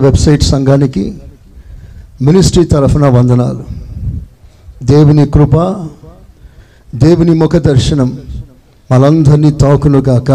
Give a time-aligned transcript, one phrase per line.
[0.00, 1.04] Website సంఘానికి
[2.22, 3.64] ministry తరఫున వందనాలు.
[4.82, 5.56] దేవుని కృప
[6.94, 8.08] దేవుని ముఖ దర్శనం
[8.90, 10.30] మనందరినీ తాకునుగాక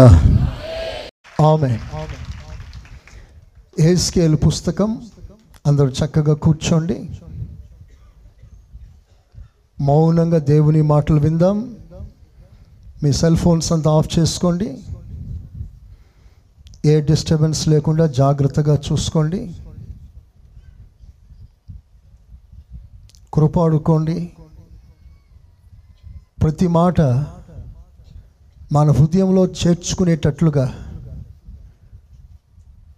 [1.42, 1.78] ఆమె
[3.80, 4.98] ఏస్కేల్ పుస్తకం
[5.66, 6.96] అందరూ చక్కగా కూర్చోండి.
[9.80, 11.58] మౌనంగా దేవుని మాటలు విందాం.
[13.02, 14.68] మీ సెల్ ఫోన్స్ అంతా ఆఫ్ చేసుకోండి.
[16.86, 19.56] ఏ డిస్టర్బెన్స్ లేకుండా జాగ్రత్తగా చూసుకోండి.
[23.34, 24.32] కృపాడుకోండి
[26.42, 27.00] ప్రతి మాట
[28.72, 30.74] మన హృదయంలో చేర్చుకునేటట్లుగా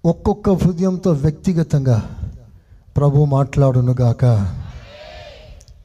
[0.04, 1.98] ఒక్కొక్క హృదయంతో వ్యక్తిగతంగా
[2.96, 4.54] ప్రభు మాట్లాడునుగాక.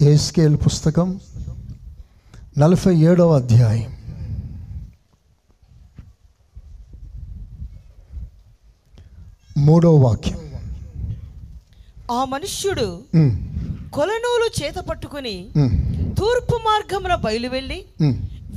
[0.02, 1.20] ఏస్కేల్ పుస్తకం
[2.58, 3.93] నలభై ఏడవ అధ్యాయం.
[9.58, 10.40] మూడవ వాక్యం.
[12.12, 12.86] ఆ మనుష్యుడు
[13.94, 15.36] కొలనూలు చేత పట్టుకుని
[16.20, 17.80] తూర్పు మార్గమున బయలువెళ్ళి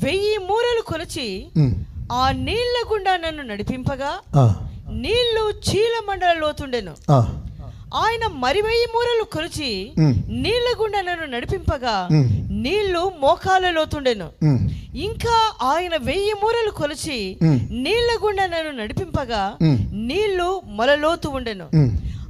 [0.05, 1.27] వెయ్యి మూరలు కొలిచి.
[2.13, 4.11] ఆ నీళ్ళ గుండా నన్ను నడిపింపగా
[5.05, 6.95] నీళ్ళు చీల మండల లోతుండెను
[7.95, 9.93] ఆయన మరి వెయ్యి మూరలు కొలిచి
[10.29, 12.09] నీళ్ళ గుండా నన్ను నడిపింపగా
[12.51, 14.29] నీళ్ళు మోకాల లోతుండెను
[14.97, 17.37] ఇంకా ఆయన వెయ్యి మూరలు కొలిచి.
[17.71, 19.57] నీళ్ళ గుండా నన్ను నడిపింపగా.
[19.93, 21.65] నీళ్ళు మొలలోతు ఉండెను.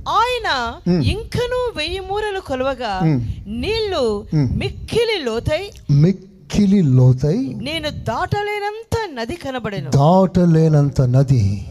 [0.09, 0.75] ఆయన.
[1.03, 3.01] ఇంకను వెయ్యి మూరలు కొలవగా.
[3.47, 4.27] నీళ్ళు.
[4.35, 11.67] మిక్కిలి లోతై మిక్కిలి లోతై నేను దాటలేనంత నది కనబడెను దాటలేనంత నది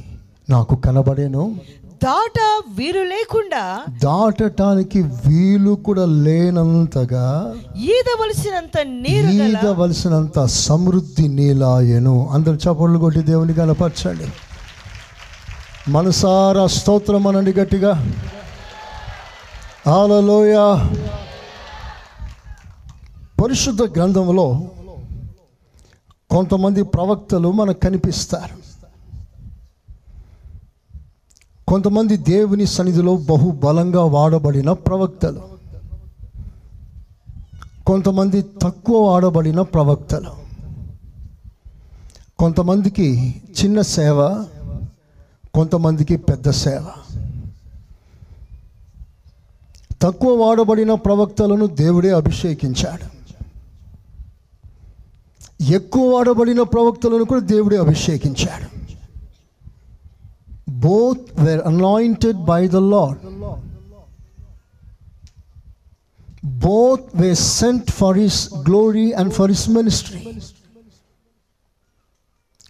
[0.49, 1.59] నాకు కనబడేను
[2.03, 12.29] దాట వీరు లేకుండా దాటటానికి వీలు కూడా లేనంతగా ఈదవలసినంత నీరు ఈదవలసినంత సమృద్ధి నీలాయను.
[12.31, 14.27] అందరు చప్పట్లు కొట్టి దేవుని కనపరచండి
[15.91, 17.93] మనసారా స్తోత్రం అనండి గట్టిగా.
[19.87, 20.55] ఆలలోయ
[23.43, 24.47] పరిశుద్ధ గ్రంథంలో
[26.31, 28.64] కొంతమంది ప్రవక్తలు మనకు కనిపిస్తారు.
[31.67, 35.41] కొంతమంది దేవుని సన్నిధిలో బహు బలంగా వాడబడిన ప్రవక్తలు.
[37.87, 40.31] కొంతమంది తక్కువ వాడబడిన ప్రవక్తలు.
[42.39, 44.45] కొంతమందికి చిన్న సేవ
[45.55, 46.85] కొంతమందికి పెద్ద సేవ.
[50.01, 53.15] తక్కువ వాడబడిన ప్రవక్తలను దేవుడే అభిషేకించాడు.
[55.63, 58.74] ఎక్కువ వాడబడిన ప్రవక్తలను కూడా దేవుడే అభిషేకించాడు.
[60.85, 63.19] Both were anointed by the Lord
[66.61, 70.21] both were sent for his glory and for his ministry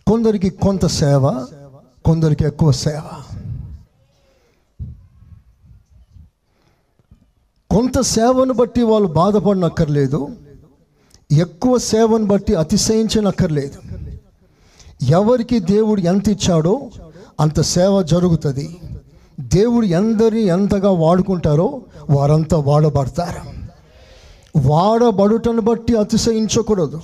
[0.08, 1.46] కొందరికి కొంత సేవ
[2.06, 3.02] కొందరికి ఎక్కువ సేవ.
[7.70, 10.20] కొంత సేవను బట్టి వాళ్ళు బాధపడనక్కర్లేదు.
[11.32, 13.78] ఎక్కువ సేవను బట్టి అతిశయించనక్కర్లేదు.
[15.04, 16.76] ఎవరికి దేవుడు ఎంత ఇచ్చాడో
[17.40, 18.78] అంత సేవ జరుగుతుంది.
[19.40, 23.56] దేవుడు ఎందరిని ఎంతగా వాడుకుంటారో వారంతా వాడబడతారు.
[24.68, 27.02] వాడబడుటను బట్టి అతిశయించకూడదు.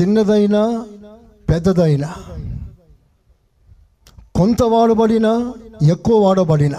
[0.00, 0.84] చిన్నదైనా
[1.50, 2.14] పెద్దదైనా
[4.34, 5.52] కొంత వాడబడినా
[5.82, 6.78] ఎక్కువ వాడబడినా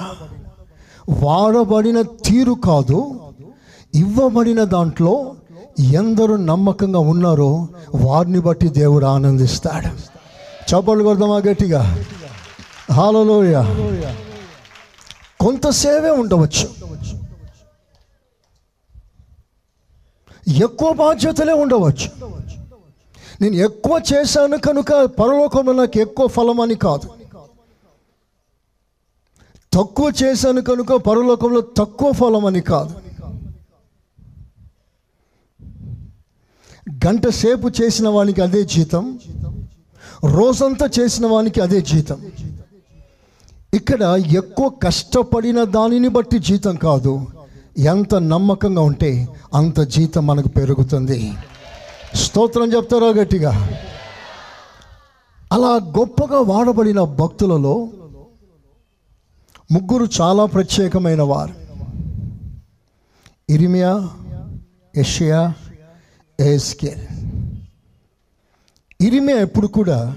[1.09, 3.19] వాడబడిన తీరు కాదు
[3.95, 5.35] ఇవ్వబడిన దాంట్లో
[5.79, 10.18] ఎందరు నమ్మకంగా ఉన్నారో వారిని బట్టి దేవుడు ఆనందిస్తాడు.
[10.69, 12.05] చప్పట్లు కొడదామా గట్టిగా?
[12.91, 13.55] హాలలోయ
[15.39, 16.65] కొంత సేవే ఉండవచ్చు.
[20.47, 22.09] ఎక్కువ బాధ్యతలే ఉండవచ్చు.
[23.41, 27.09] నేను ఎక్కువ చేశాను కనుక పరలోకంలో నాకు ఎక్కువ ఫలం అని కాదు.
[29.73, 32.95] తక్కువ చేశాను కనుక పరలోకంలో తక్కువ ఫలం అని కాదు.
[37.07, 39.19] గంట సేపు చేసిన వానికి అదే జీతం.
[40.25, 42.21] రోజంతా చేసిన వానికి అదే జీతం.
[43.73, 47.27] ఇక్కడ ఎక్కువ కష్టపడిన దానిని బట్టి జీతం కాదు.
[47.77, 51.33] ఎంత నమ్మకంగా ఉంటే అంత జీతం మనకు పెరుగుతుంది.
[52.15, 53.77] స్తోత్రం చెప్తారా గట్టిగా?
[55.53, 57.87] అలా గొప్పగా వాడబడిన భక్తులలో
[59.71, 61.53] ముగ్గురు చాలా ప్రత్యేకమైన వారు.
[63.49, 64.09] ఇరిమియా
[64.95, 65.53] ఎషియా
[66.39, 67.18] ఏస్కేల్.
[69.01, 70.15] ఇరిమే ఎప్పుడు కూడా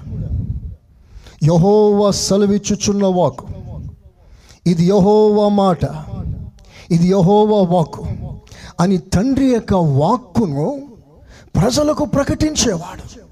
[1.43, 3.47] యహోవా సెలవిచ్చుచున్న వాకు
[4.67, 5.85] ఇది యహోవా మాట.
[6.91, 8.07] ఇది యహోవా వాక్కు.
[8.79, 10.87] అని తండ్రి యొక్క వాక్కును
[11.55, 13.23] ప్రజలకు ప్రకటించేవాడు.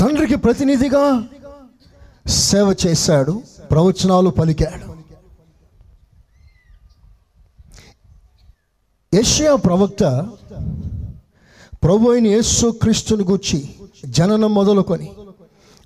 [0.00, 1.28] తండ్రికి ప్రతినిధిగా
[2.26, 4.94] సేవ చేశాడు ప్రవచనాలు పలికాడు.
[9.16, 10.28] ఏషియా ప్రవక్త
[11.84, 13.58] ప్రభు అయిన యేసు క్రీస్తుని గుచ్చి
[14.10, 15.08] జననం మొదలుకొని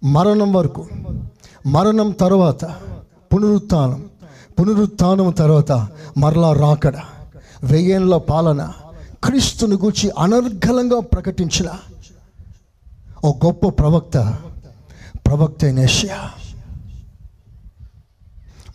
[0.02, 0.82] మరణం వరకు
[1.66, 2.64] మరణం తర్వాత
[3.30, 4.02] పునరుత్నం
[4.58, 5.72] పునరుత్నం తర్వాత
[6.16, 6.96] మరలా రాకడ
[7.64, 8.62] వెయ్యేళ్ళ పాలన
[9.24, 11.68] క్రీస్తుని గూర్చి అనర్గళంగా ప్రకటించిన
[13.24, 14.16] ఓ గొప్ప ప్రవక్త
[15.26, 16.20] ప్రవక్త అయిన యెషయా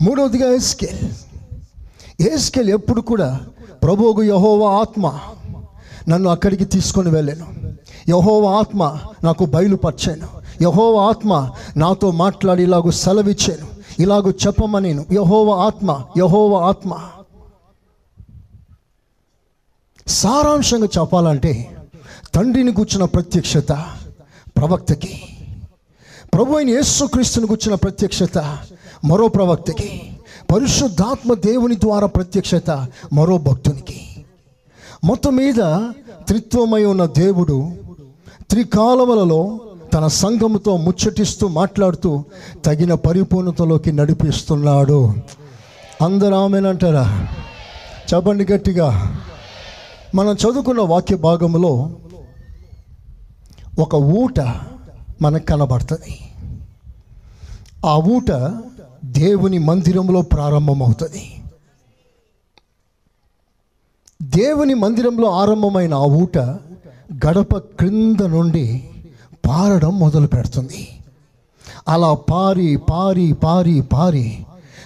[0.04, 1.04] మూడవదిగా ఎస్కేల్
[2.26, 3.30] ఏస్కేల్ ఎప్పుడు కూడా
[3.84, 5.06] ప్రభువుకు యహోవా ఆత్మ
[6.10, 7.48] నన్ను అక్కడికి తీసుకొని వెళ్ళాను.
[8.10, 10.28] యహో ఆత్మ నాకు బయలుపరిచాను.
[10.62, 13.68] యహోవా ఆత్మ నాతో మాట్లాడి ఇలాగూ సెలవిచ్చాను.
[14.02, 15.06] ఇలాగూ చెప్పమనేను.
[15.12, 16.98] యహోవ ఆత్మ యహోవ ఆత్మ.
[20.08, 21.78] సారాంశంగా చెప్పాలంటే
[22.36, 23.72] తండ్రిని కూర్చున్న ప్రత్యక్షత
[24.58, 25.22] ప్రవక్తకి
[26.34, 28.58] ప్రభు అయిన యేసుక్రీస్తుని కూర్చున్న ప్రత్యక్షత
[29.06, 30.18] మరో ప్రవక్తకి
[30.54, 34.13] పరిశుద్ధాత్మ దేవుని ద్వారా ప్రత్యక్షత మరో భక్తునికి.
[35.04, 35.56] మొత్తం మీద
[36.28, 37.72] త్రిత్వమై ఉన్న దేవుడు
[38.50, 39.60] త్రికాలవలలో
[39.94, 42.24] తన సంఘముతో ముచ్చటిస్తూ మాట్లాడుతూ
[42.66, 45.14] తగిన పరిపూర్ణతలోకి నడిపిస్తున్నాడు.
[46.02, 47.28] అందరూ ఆమెనంటారా?
[48.14, 49.18] చెప్పండి గట్టిగా.
[50.16, 51.92] మనం చదువుకున్న వాక్య భాగంలో
[53.80, 54.40] ఒక ఊట
[55.22, 56.20] మనకు కనబడుతుంది.
[57.86, 58.54] ఆ ఊట
[59.06, 61.43] దేవుని మందిరంలో ప్రారంభమవుతుంది.
[64.36, 66.38] దేవుని మందిరంలో ఆరంభమైన ఆ ఊట
[67.26, 68.84] గడప క్రింద నుండి
[69.50, 70.88] పారడం మొదలు పెడుతుంది.
[71.88, 74.38] అలా పారి పారి పారి పారి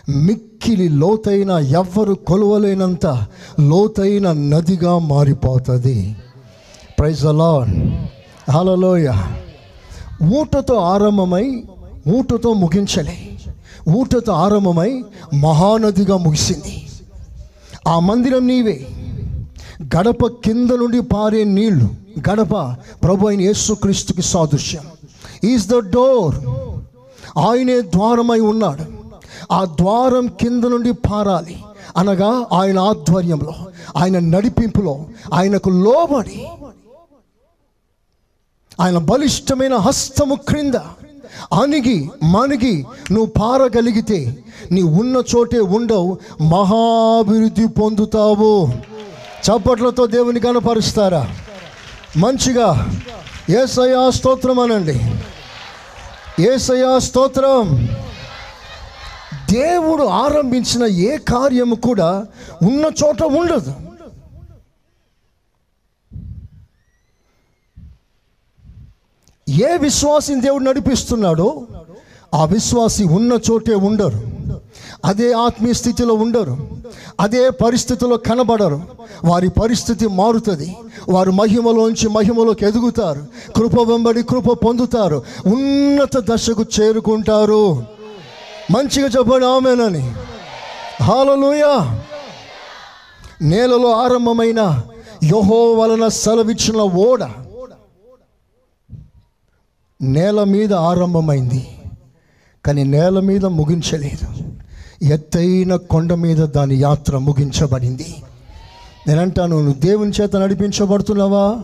[0.09, 3.25] మిక్కిలి లోతైన ఎవ్వరు కొలవలేనంత
[3.59, 6.15] లోతైన నదిగా మారిపోతుంది.
[7.00, 7.67] ప్రైజ్ అలా
[8.51, 9.13] హలలోయ
[10.23, 11.63] ఊటతో ఆరంభమై
[12.07, 13.17] ఊటతో ముగించలే.
[13.89, 15.03] ఊటతో ఆరంభమై
[15.33, 16.88] మహానదిగా ముగిసింది.
[17.88, 18.88] ఆ మందిరం నీవే.
[19.81, 21.85] గడప కింద నుండి పారే నీళ్ళు.
[22.31, 22.56] గడప
[23.03, 24.81] ప్రభు అయిన యేసుక్రీస్తుకి సాదృశ్యం.
[25.44, 26.35] ఈజ్ ద డోర్
[27.39, 28.81] ఆయనే ద్వారమై ఉన్నాడు.
[29.53, 31.63] ఆ ద్వారం కింద నుండి పారాలి.
[31.97, 33.53] అనగా ఆయన ఆధ్వర్యంలో
[33.97, 36.47] ఆయన నడిపింపులో ఆయనకు లోబడి
[38.79, 40.74] ఆయన బలిష్టమైన హస్తము క్రింద
[41.53, 44.38] అణిగి మణిగి నువ్వు పారగలిగితే
[44.71, 48.71] నీ ఉన్న చోటే ఉండవు మహాభివృద్ధి పొందుతావు.
[49.44, 51.36] చప్పట్లతో దేవుని కనపరుస్తారా?
[52.18, 53.00] మంచిగా.
[53.50, 55.01] ఏసయా స్తోత్రం అనండి.
[56.44, 57.89] ఏసయా స్తోత్రం.
[59.51, 62.25] దేవుడు ఆరంభించిన ఏ కార్యము కూడా
[62.63, 63.74] ఉన్న చోట ఉండదు.
[69.50, 71.68] ఏ విశ్వాసిని దేవుడు నడిపిస్తున్నాడో
[72.34, 74.37] ఆ విశ్వాసి ఉన్న చోటే ఉండరు.
[75.05, 76.57] అదే ఆత్మీయ స్థితిలో ఉండరు.
[77.19, 78.81] అదే పరిస్థితిలో కనబడరు.
[79.25, 80.77] వారి పరిస్థితి మారుతుంది.
[81.09, 83.25] వారు మహిమలోంచి మహిమలోకి ఎదుగుతారు.
[83.55, 85.23] కృప వెంబడి కృప పొందుతారు.
[85.45, 87.83] ఉన్నత దశకు చేరుకుంటారు.
[88.71, 90.11] మంచిగా చెప్పండి ఆమెనని.
[91.03, 92.03] హాలలుయా
[93.41, 94.81] నేలలో ఆరంభమైన
[95.23, 97.23] యహో వలన సెలవిచ్చిన ఓడ
[100.01, 101.67] నేల మీద ఆరంభమైంది.
[102.65, 104.56] కానీ నేల మీద ముగించలేదు.
[105.03, 108.15] ఎత్తైన కొండ మీద దాని యాత్ర ముగించబడింది.
[109.07, 111.63] నేనంటాను నువ్వు దేవుని చేత నడిపించబడుతున్నావా?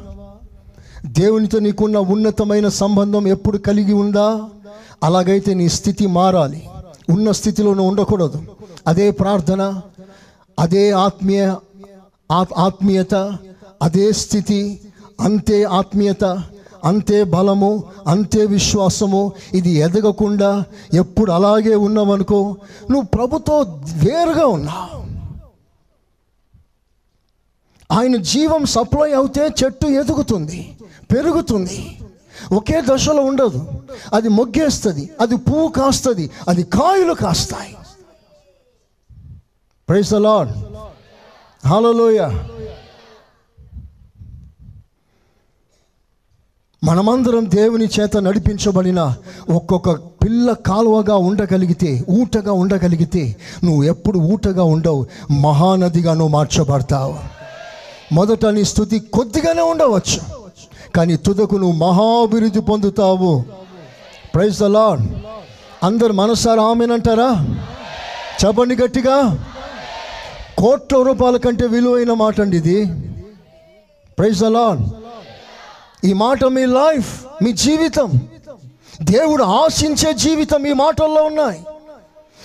[1.05, 4.41] దేవునితో నీకున్న ఉన్నతమైన సంబంధం ఎప్పుడు కలిగి ఉందా?
[5.03, 6.69] అలాగైతే నీ స్థితి మారాలి.
[7.09, 8.43] ఉన్న స్థితిలోనూ ఉండకూడదు.
[8.87, 9.81] అదే ప్రార్థన
[10.59, 11.55] అదే ఆత్మీయ
[12.31, 13.37] ఆత్- ఆత్మీయత
[13.81, 14.81] అదే స్థితి
[15.21, 16.43] అంతే ఆత్మీయత.
[16.83, 22.55] అంతే బలము అంతే విశ్వాసము ఇది ఎదగకుండా ఎప్పుడు అలాగే ఉన్నావనుకో
[22.91, 23.59] నువ్వు ప్రభుతో
[23.95, 25.03] వేరుగా ఉన్నావు.
[27.91, 30.77] ఆయన జీవం సప్లై అవుతే చెట్టు ఎదుగుతుంది
[31.13, 31.99] పెరుగుతుంది.
[32.53, 33.67] ఒకే దశలో ఉండదు.
[34.13, 37.75] అది మొగ్గేస్తుంది అది పువ్వు కాస్తుంది అది కాయలు కాస్తాయి.
[39.89, 40.51] ప్రైస్ లాడ్
[41.67, 42.19] హలోయ
[46.83, 49.15] మనమందరం దేవుని చేత నడిపించబడిన
[49.49, 57.15] ఒక్కొక్క పిల్ల కాలువగా ఉండగలిగితే ఊటగా ఉండగలిగితే నువ్వు ఎప్పుడు ఊటగా ఉండవు మహానదిగా నువ్వు మార్చబడతావు.
[58.13, 60.19] మొదట నీ స్థుతి కొద్దిగానే ఉండవచ్చు
[60.95, 63.43] కానీ తుదకు నువ్వు మహాభివృద్ధి పొందుతావు.
[64.35, 64.97] ప్రైజ్ అలా
[65.83, 67.47] అందరు మనసారా ఆమెనంటారా?
[68.45, 69.39] చెప్పండి గట్టిగా.
[70.57, 72.85] కోట్ల రూపాయల కంటే విలువైన మాట అండి ఇది
[74.17, 74.45] ప్రైజ్ ద
[76.05, 78.11] ఈ మాట మీ లైఫ్ మీ జీవితం.
[79.01, 81.65] దేవుడు ఆశించే జీవితం ఈ మాటల్లో ఉన్నాయి.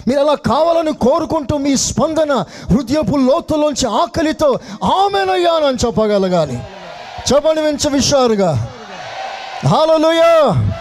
[0.09, 2.33] మీరు అలా కావాలని కోరుకుంటూ మీ స్పందన
[2.71, 6.63] హృదయపు లోతులోంచి ఆకలితో ఆమెనయ్యానని చెప్పగలగాలి.
[7.33, 8.73] చెప్పండి వెంచ విషారుగా
[9.67, 10.73] హాలలోయా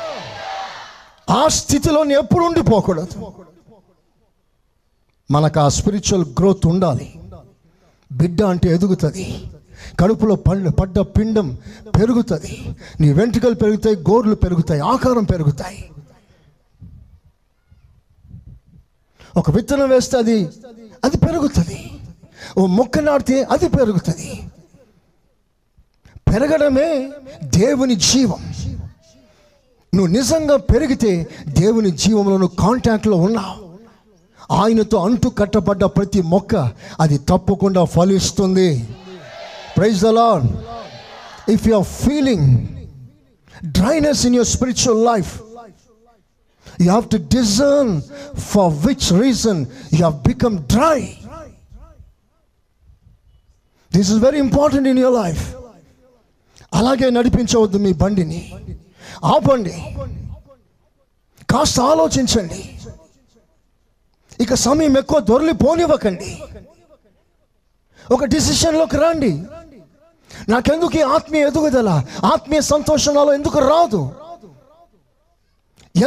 [1.43, 3.33] ఆ స్థితిలోని ఎప్పుడు ఉండిపోకూడదు.
[5.31, 7.19] మనకు ఆ స్పిరిచువల్ గ్రోత్ ఉండాలి.
[8.11, 9.51] బిడ్డ అంటే ఎదుగుతుంది.
[9.99, 11.57] కడుపులో పండు పడ్డ పిండం
[11.99, 12.75] పెరుగుతుంది.
[13.01, 15.89] నీ వెంట్రుకలు పెరుగుతాయి గోర్లు పెరుగుతాయి ఆకారం పెరుగుతాయి.
[19.37, 20.49] ఒక విత్తనం వేస్తే అది
[21.03, 21.91] అది పెరుగుతుంది.
[22.57, 24.49] ఓ మొక్క నాటితే అది పెరుగుతుంది.
[26.31, 27.11] పెరగడమే
[27.43, 28.53] దేవుని జీవం.
[29.95, 33.67] నువ్వు నిజంగా పెరిగితే దేవుని జీవంలో కాంటాక్ట్లో ఉన్నావు.
[34.53, 38.87] ఆయనతో అంటు కట్టబడ్డ ప్రతి మొక్క అది తప్పకుండా ఫలిస్తుంది.
[39.76, 40.46] praise the Lord
[41.54, 42.46] if you are feeling
[43.78, 45.32] dryness in your spiritual life
[46.80, 47.92] you have to discern
[48.50, 49.60] for which reason
[49.92, 50.98] you have become dry
[53.90, 55.44] this is very important in your life
[56.72, 58.42] అలాగే నడిపించవద్దు మీ బండిని
[59.32, 59.74] ఆపండి
[61.48, 62.60] కాస్త ఆలోచించండి
[64.40, 66.30] ఇక సమయం ఎక్కువ దొరలి పోనివ్వకండి
[68.00, 69.32] ఒక డిసిషన్లోకి రండి
[70.49, 71.89] నాకెందుకు ఈ ఆత్మీయ ఎదుగుదల?
[72.33, 74.01] ఆత్మీయ సంతోషం నాలో ఎందుకు రాదు?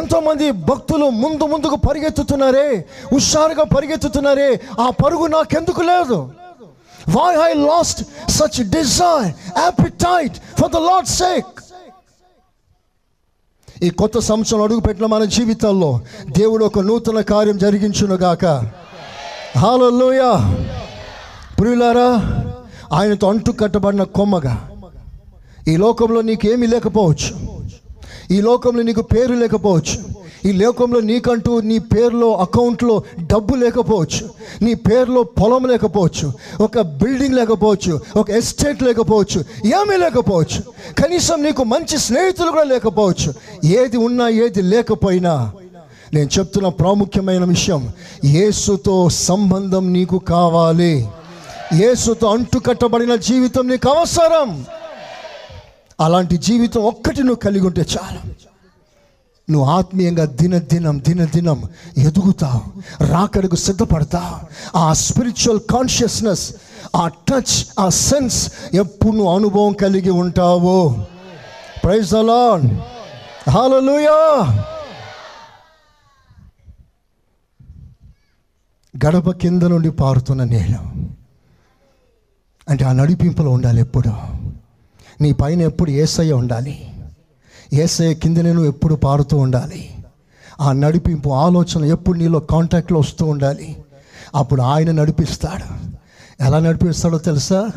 [0.01, 2.69] ఎంతోమంది భక్తులు ముందు ముందుకు పరిగెత్తుతున్నారే
[3.13, 4.51] హుషారుగా పరిగెత్తుతున్నారే
[4.81, 6.19] ఆ పరుగు నాకెందుకు లేదు?
[7.17, 8.01] Why I lost
[8.31, 11.53] such desire appetite for the Lord sake
[13.83, 16.01] ఈ కొత్త సంవత్సరం అడుగుపెట్టిన మన జీవితాల్లో
[16.31, 18.45] దేవుడు ఒక నూతన కార్యం జరిగించునుగాక.
[19.59, 20.23] హాలలోయ
[21.59, 22.09] ప్రియులారా
[22.93, 24.71] ఆయనతో అంటు కట్టబడిన కొమ్మగా.
[25.69, 27.61] ఈ లోకంలో నీకేమీ లేకపోవచ్చు.
[28.31, 30.21] ఈ లోకంలో నీకు పేరు లేకపోవచ్చు.
[30.45, 34.31] ఈ లోకంలో నీకంటూ నీ పేరులో అకౌంట్లో డబ్బు లేకపోవచ్చు.
[34.63, 36.33] నీ పేరులో పొలం లేకపోవచ్చు.
[36.61, 38.01] ఒక బిల్డింగ్ లేకపోవచ్చు.
[38.17, 39.45] ఒక ఎస్టేట్ లేకపోవచ్చు.
[39.67, 40.63] ఏమీ లేకపోవచ్చు.
[41.03, 43.35] కనీసం నీకు మంచి స్నేహితులు కూడా లేకపోవచ్చు.
[43.65, 45.53] ఏది ఉన్నా ఏది లేకపోయినా.
[46.15, 47.89] నేను చెప్తున్న ప్రాముఖ్యమైన విషయం
[48.25, 51.09] యేసుతో సంబంధం నీకు కావాలి.
[51.75, 54.67] యేసుతో అంటుకట్టబడిన జీవితం నీకు అవసరం.
[56.01, 58.41] అలాంటి జీవితం ఒక్కటి నువ్వు కలిగి ఉంటే చాలు.
[59.53, 61.63] నువ్వు ఆత్మీయంగా దినదినం దినదినం
[61.99, 62.63] ఎదుగుతావు
[63.05, 64.47] రాకడకు సిద్ధపడతావు.
[64.79, 66.55] ఆ స్పిరిచువల్ కాన్షియస్నెస్
[66.97, 71.05] ఆ టచ్ ఆ సెన్స్ ఎప్పుడు నువ్వు అనుభవం కలిగి ఉంటావు.
[71.85, 72.79] ప్రైజ్ అలాన్
[73.51, 74.19] హాలూయా
[79.07, 81.20] గడప కింద నుండి పారుతున్న నీళ్ళు.
[82.71, 84.13] అంటే ఆ నడిపింపులో ఉండాలి ఎప్పుడు.
[85.21, 86.93] నీ పైన ఎప్పుడు ఏసయ్య ఉండాలి.
[87.73, 89.95] ఏసయ్య కింద నేను ఎప్పుడు పారుతూ ఉండాలి.
[90.61, 93.77] ఆ నడిపింపు ఆలోచన ఎప్పుడు నీలో కాంటాక్ట్లో వస్తూ ఉండాలి.
[94.35, 95.91] అప్పుడు ఆయన నడిపిస్తాడు.
[96.43, 97.71] ఎలా నడిపిస్తాడో తెలుసా?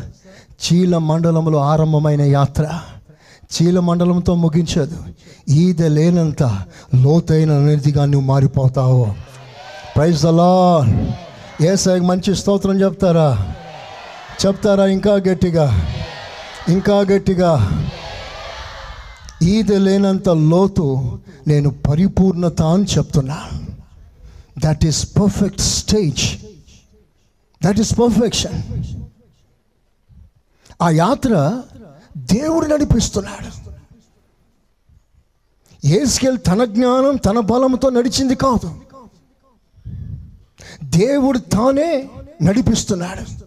[0.50, 2.80] చీల మండలంలో ఆరంభమైన యాత్ర.
[3.44, 4.96] చీల మండలంతో ముగించదు.
[5.48, 6.42] ఈద లేనంత
[6.94, 9.06] లోతైన నిధిగా నువ్వు మారిపోతావు.
[9.96, 10.86] ప్రైజ్ అలా
[11.62, 13.54] ఏసఐకి మంచి స్తోత్రం చెప్తారా?
[14.46, 15.94] చెప్తారా ఇంకా గట్టిగా?
[16.68, 17.80] ఇంకా గట్టిగా?
[19.42, 23.50] ఈద లేనంత లోతు నేను పరిపూర్ణత అని చెప్తున్నా.
[24.58, 26.38] That is perfect stage
[27.64, 28.62] that is perfection
[30.82, 31.62] ఆ యాత్ర
[32.16, 33.70] దేవుడు నడిపిస్తున్నాడు.
[35.86, 38.74] ఏస్కెల్ తన జ్ఞానం తన బలంతో నడిచింది కాదు.
[40.84, 42.10] దేవుడు తానే
[42.42, 43.43] నడిపిస్తున్నాడు.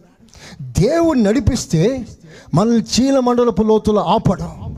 [0.79, 2.07] దేవుడు నడిపిస్తే
[2.53, 4.75] మనల్ని చీల మండలపు లోతులో ఆపడం.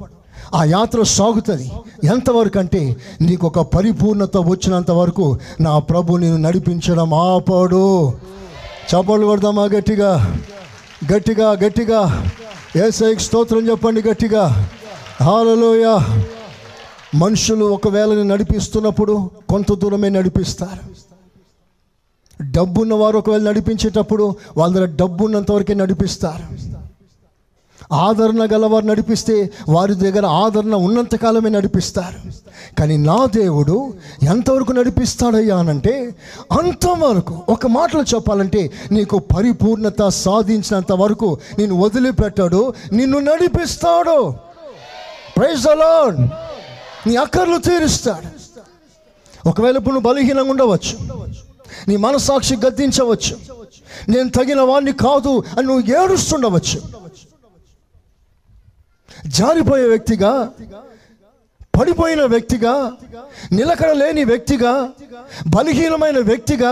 [0.55, 1.71] ఆ యాత్ర సాగుతుంది.
[2.03, 8.13] ఎంతవరకు అంటే నీకు ఒక పరిపూర్ణత వచ్చినంత వరకు నా ప్రభు నేను నడిపించడం ఆపడు.
[8.89, 10.35] చపలు కొడదామా గట్టిగా?
[11.13, 12.29] గట్టిగా గట్టిగా.
[12.87, 14.69] ఏసైకి స్తోత్రం చెప్పండి గట్టిగా.
[15.23, 15.99] హాలలోయ
[17.15, 21.08] మనుషులు ఒకవేళ నడిపిస్తున్నప్పుడు కొంత దూరమే నడిపిస్తారు.
[22.41, 26.79] డబ్బున్న వారు ఒకవేళ నడిపించేటప్పుడు వాళ్ళ దగ్గర డబ్బు ఉన్నంతవరకే నడిపిస్తారు.
[27.93, 32.19] ఆదరణ గలవారు నడిపిస్తే వారి దగ్గర ఆదరణ ఉన్నంతకాలమే నడిపిస్తారు.
[32.79, 33.93] కానీ నా దేవుడు
[34.23, 36.15] ఎంతవరకు నడిపిస్తాడయ్యా అనంటే
[36.51, 44.35] అంతవరకు ఒక మాటలో చెప్పాలంటే నీకు పరిపూర్ణత సాధించినంత వరకు నేను వదిలిపెట్టాడు నిన్ను నడిపిస్తాడు.
[45.37, 46.21] ప్రైజ్ అలాడ్
[47.09, 48.29] నీ అక్కర్లు తీరుస్తాడు.
[49.49, 51.19] ఒకవేళ ఇప్పుడు నువ్వు బలహీనంగా ఉండవచ్చు.
[51.87, 53.35] నీ మనసాక్షి గద్దించవచ్చు.
[54.09, 56.79] నేను తగిన వాడిని కాదు అని నువ్వు ఏడుస్తుండవచ్చు.
[59.27, 60.31] జారిపోయే వ్యక్తిగా
[61.79, 62.73] పడిపోయిన వ్యక్తిగా
[63.51, 64.71] నిలకడ లేని వ్యక్తిగా
[65.55, 66.71] బలహీనమైన వ్యక్తిగా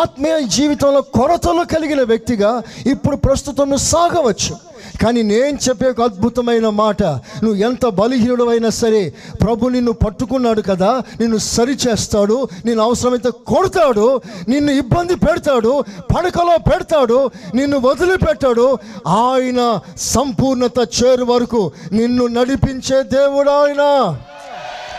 [0.00, 2.50] ఆత్మీయ జీవితంలో కొరతలు కలిగిన వ్యక్తిగా
[2.86, 4.54] ఇప్పుడు ప్రస్తుతం సాగవచ్చు.
[5.00, 7.02] కానీ నేను చెప్పే ఒక అద్భుతమైన మాట.
[7.02, 15.14] నువ్వు ఎంత బలహీనుడైనా సరే ప్రభు నిన్ను పట్టుకున్నాడు కదా నిన్ను సరిచేస్తాడు నేను అవసరమైతే కొడతాడు నిన్ను ఇబ్బంది
[15.14, 15.84] పెడతాడు
[16.16, 18.78] పడకలో పెడతాడు నిన్ను వదిలిపెట్టాడు.
[19.08, 24.16] ఆయన సంపూర్ణత చేరు వరకు నిన్ను నడిపించే దేవుడు ఆయన.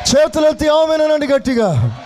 [0.10, 2.00] చేతులెత్తి ఆమెనండి గట్టిగా.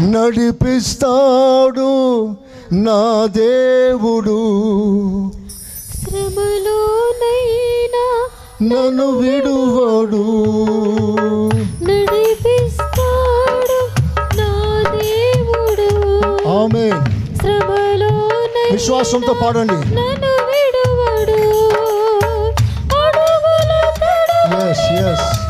[0.00, 2.36] నడిపిస్తాడు
[2.72, 4.62] నా దేవుడు.
[6.02, 8.04] శ్రమలోనైనా
[8.62, 10.24] నన్ను విడువడు.
[11.84, 13.80] నడిపిస్తాడు
[14.36, 15.88] నా దేవుడు.
[16.48, 16.90] ఆమె
[17.36, 19.72] శ్రమలోనైనా విశ్వాసంతో పాడండి.
[19.72, 21.38] నన్ను విడువడు.
[24.70, 25.41] ఎస్ ఎస్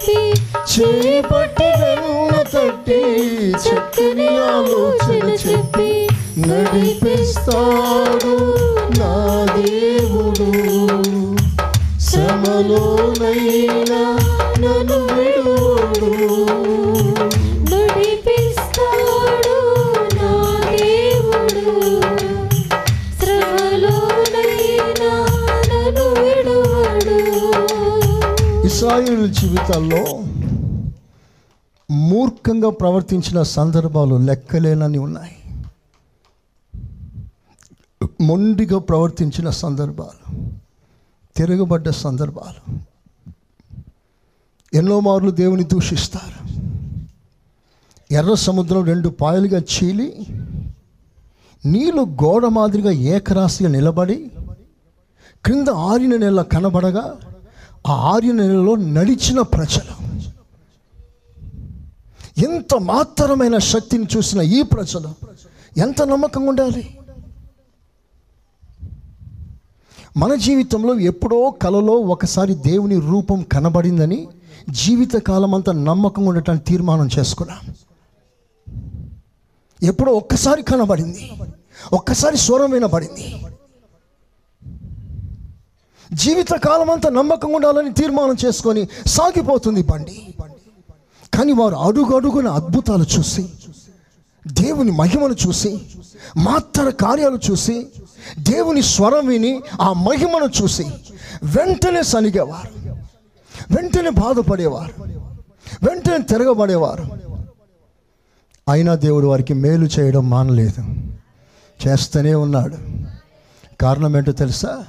[0.00, 0.32] ఆలోచన
[0.72, 3.00] చేపట్టి వెన్న తట్టి
[3.50, 8.36] చక్కని ఆలోచన చెప్పి నడిపిస్తాడు
[8.98, 10.50] నా దేవుడు.
[12.00, 14.00] శ్రమలోనైనా
[14.60, 16.10] నన్ను విడువడు.
[28.80, 30.22] ఇస్రాయిల్ జీవితాల్లో
[31.90, 35.36] మూర్ఖంగా ప్రవర్తించిన సందర్భాలు లెక్కలేనని ఉన్నాయి.
[38.20, 40.48] మొండిగా ప్రవర్తించిన సందర్భాలు
[41.36, 42.78] తిరగబడ్డ సందర్భాలు.
[44.74, 46.48] ఎన్నో మార్లు దేవుని దూషిస్తారు.
[48.14, 50.26] ఎర్ర సముద్రం రెండు పాయలుగా చీలి
[51.66, 54.30] నీళ్ళు గోడ మాదిరిగా ఏకరాశిగా నిలబడి
[55.44, 57.18] క్రింద ఆరిన నెల కనబడగా
[57.88, 60.10] ఆ ఆరిన నెలలో నడిచిన ప్రజలు
[62.46, 65.08] ఎంత మాత్రమైన శక్తిని చూసిన ఈ ప్రజలు
[65.78, 66.98] ఎంత నమ్మకంగా ఉండాలి?
[70.16, 74.28] మన జీవితంలో ఎప్పుడో కలలో ఒకసారి దేవుని రూపం కనబడిందని
[74.70, 77.74] జీవితకాలం అంతా నమ్మకంగా ఉండటానికి తీర్మానం చేసుకున్నాం.
[79.82, 81.32] ఎప్పుడో ఒక్కసారి కనబడింది.
[81.92, 83.44] ఒక్కసారి స్వరం వినబడింది.
[86.12, 90.34] జీవితకాలం అంతా నమ్మకంగా ఉండాలని తీర్మానం చేసుకొని సాగిపోతుంది బండి.
[91.34, 93.48] కానీ వారు అడుగు అడుగున అద్భుతాలు చూసి
[94.46, 95.80] దేవుని మహిమను చూసి
[96.36, 97.86] మాత్తర కార్యాలు చూసి
[98.38, 100.84] దేవుని స్వరం విని ఆ మహిమను చూసి
[101.42, 102.90] వెంటనే సనిగేవారు.
[103.70, 105.04] వెంటనే బాధపడేవారు.
[105.82, 107.04] వెంటనే తిరగబడేవారు.
[108.68, 110.84] అయినా దేవుడు వారికి మేలు చేయడం మానలేదు.
[111.86, 112.76] చేస్తూనే ఉన్నాడు.
[113.80, 114.84] కారణం ఏంటో తెలుసా?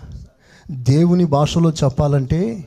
[0.71, 2.63] దేవుని భాషలో చెప్పాలంటే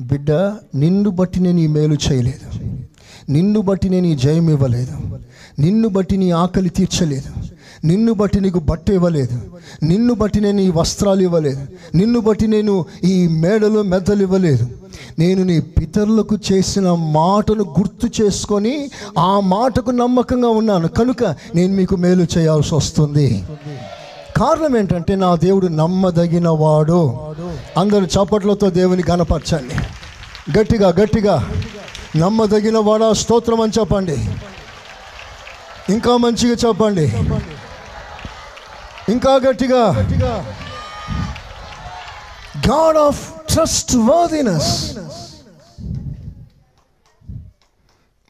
[0.00, 0.32] బిడ్డ
[0.74, 2.74] నిన్ను బట్టి నేను ఈ మేలు చేయలేదు.
[3.32, 5.18] నిన్ను బట్టి నేను ఈ జయం ఇవ్వలేదు.
[5.58, 7.32] నిన్ను బట్టి నీ ఆకలి తీర్చలేదు.
[7.86, 9.40] నిన్ను బట్టి నీకు బట్ట ఇవ్వలేదు.
[9.82, 11.66] నిన్ను బట్టి నేను ఈ వస్త్రాలు ఇవ్వలేదు.
[11.94, 14.68] నిన్ను బట్టి నేను ఈ మేడలు మెద్దలు ఇవ్వలేదు.
[15.18, 20.88] నేను నీ పితరులకు చేసిన మాటను గుర్తు చేసుకొని ఆ మాటకు నమ్మకంగా ఉన్నాను.
[20.88, 21.24] కనుక
[21.54, 23.44] నేను మీకు మేలు చేయాల్సి వస్తుంది.
[24.40, 27.20] కారణం ఏంటంటే నా దేవుడు నమ్మదగిన వాడు
[27.76, 29.74] అందరు చప్పట్లతో దేవుని కనపరచండి
[30.58, 31.52] గట్టిగా గట్టిగా.
[32.16, 34.14] నమ్మదగిన వాడా స్తోత్రం అని చెప్పండి.
[35.92, 37.04] ఇంకా మంచిగా చెప్పండి.
[39.12, 39.86] ఇంకా గట్టిగా.
[42.68, 44.96] గాడ్ ఆఫ్ ట్రస్ట్ వర్దినెస్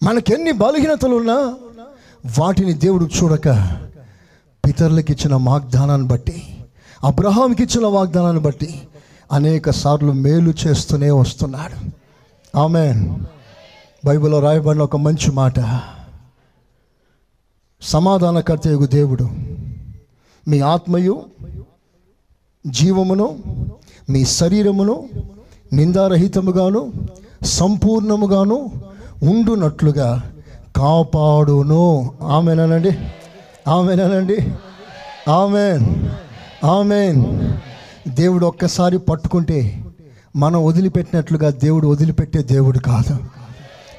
[0.02, 1.54] మనకెన్ని బలహీనతలు ఉన్నా
[2.38, 3.48] వాటిని దేవుడు చూడక
[4.70, 6.56] పితరులకు ఇచ్చిన వాగ్దానాన్ని బట్టి
[7.04, 8.82] అబ్రహాంకి ఇచ్చిన వాగ్దానాన్ని బట్టి
[9.32, 11.90] అనేక సార్లు మేలు చేస్తూనే వస్తున్నాడు.
[12.58, 13.08] ఆమె
[14.04, 15.80] బైబిల్లో రాయబడిన ఒక మంచి మాట.
[17.82, 19.28] సమాధానకర్త యొక్క దేవుడు
[20.48, 21.22] మీ ఆత్మయు
[22.66, 23.38] జీవమును
[24.10, 25.08] మీ శరీరమును
[25.72, 26.92] నిందారహితముగాను
[27.42, 28.70] సంపూర్ణముగాను
[29.22, 30.32] ఉండునట్లుగా
[30.76, 32.14] కాపాడును.
[32.22, 32.90] ఆమెనండి
[33.68, 34.38] ఆమెనండి.
[35.30, 36.08] ఆమెన్.
[36.66, 37.24] ఆమెన్.
[38.08, 39.84] దేవుడు ఒక్కసారి పట్టుకుంటే
[40.36, 43.18] మనం వదిలిపెట్టినట్లుగా దేవుడు వదిలిపెట్టే దేవుడు కాదు.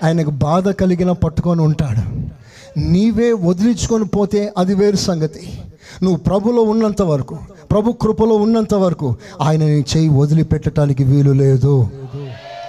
[0.04, 2.32] ఆయనకు బాధ కలిగిన పట్టుకొని ఉంటాడు.
[2.80, 5.62] నీవే వదిలించుకొని పోతే అది వేరు సంగతి.
[6.04, 7.38] నువ్వు ప్రభులో ఉన్నంత వరకు
[7.72, 11.88] ప్రభు కృపలో ఉన్నంత వరకు ఆయన నీ చేయి వదిలిపెట్టడానికి వీలు లేదు.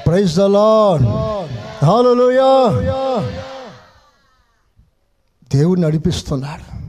[0.06, 1.06] ప్రైజ్ ద లార్డ్
[1.84, 2.68] హల్లెలూయా
[5.54, 6.82] దేవుడు నడిపిస్తున్నాడు.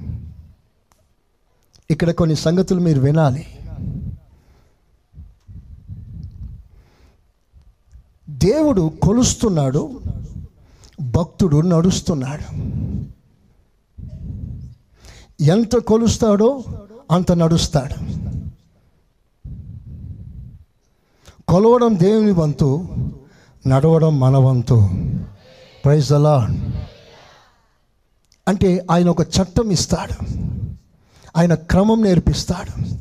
[1.92, 3.48] ఇక్కడ కొన్ని సంగతులు మీరు వినాలి.
[8.30, 10.02] దేవుడు కొలుస్తున్నాడు
[11.02, 12.74] భక్తుడు నడుస్తున్నాడు.
[15.44, 16.64] ఎంత కొలుస్తాడో
[17.12, 18.24] అంత నడుస్తాడు.
[21.48, 22.88] కొలవడం దేవుని వంతు
[23.68, 24.90] నడవడం మన వంతు.
[25.86, 26.50] ప్రైజ్ అలా
[28.48, 30.26] అంటే ఆయన ఒక చట్టం ఇస్తాడు.
[31.38, 32.96] ఆయన క్రమం నేర్పిస్తాడు.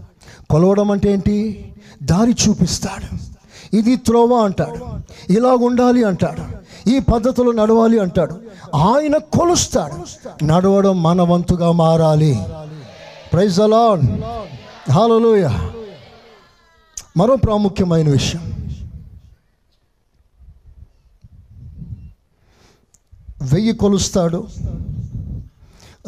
[0.51, 1.69] కొలవడం అంటే ఏంటి?
[2.03, 3.33] దారి చూపిస్తాడు.
[3.77, 4.87] ఇది త్రోవ అంటాడు.
[5.33, 6.63] ఇలా ఉండాలి అంటాడు.
[6.91, 8.43] ఈ పద్ధతిలో నడవాలి అంటాడు.
[8.75, 10.05] ఆయన కొలుస్తాడు.
[10.45, 12.43] నడవడం మన వంతుగా మారాలి.
[13.33, 14.01] ప్రైజ్ అలా
[14.93, 15.49] హాలలోయ
[17.17, 18.53] మరో ప్రాముఖ్యమైన విషయం.
[23.43, 24.49] వెయ్యి కొలుస్తాడు.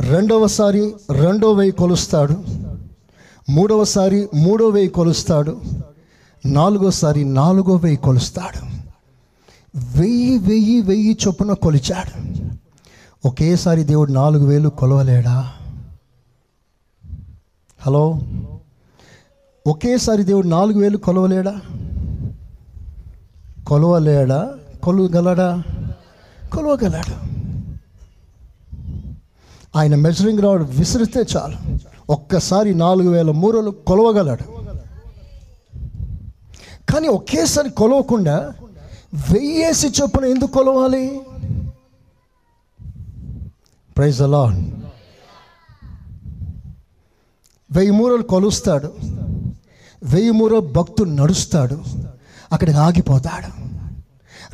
[0.01, 2.45] రెండవసారి రెండో వెయ్యి కొలుస్తాడు.
[3.51, 5.61] మూడవసారి మూడో వెయ్యి కొలుస్తాడు.
[6.47, 8.75] నాలుగోసారి నాలుగో వెయ్యి కొలుస్తాడు.
[9.99, 12.35] వెయ్యి వెయ్యి వెయ్యి చొప్పున కొలిచాడు.
[13.29, 15.53] ఒకేసారి దేవుడు నాలుగు వేలు కొలవలేడా?
[17.81, 18.21] హలో?
[19.67, 21.61] ఒకేసారి దేవుడు నాలుగు వేలు కొలవలేడా?
[23.67, 24.55] కొలవలేడా?
[24.85, 25.63] కొలవగలడా?
[26.53, 27.34] కొలవగలడు.
[29.77, 31.79] ఆయన మెజరింగ్ రాడ్ విసిరితే చాలు.
[32.13, 34.65] ఒక్కసారి నాలుగు వేల మూరలు కొలవగలడు.
[36.93, 38.53] కానీ ఒకేసారి కొలవకుండా
[39.15, 41.21] వెయ్యేసి చొప్పున ఎందుకు కొలవాలి?
[43.97, 44.45] ప్రైజ్ అలా
[47.73, 48.95] వెయ్యి మూరలు కొలుస్తాడు.
[50.05, 51.81] వెయ్యి మూరలు భక్తుడు నడుస్తాడు.
[52.53, 53.65] అక్కడికి ఆగిపోతాడు.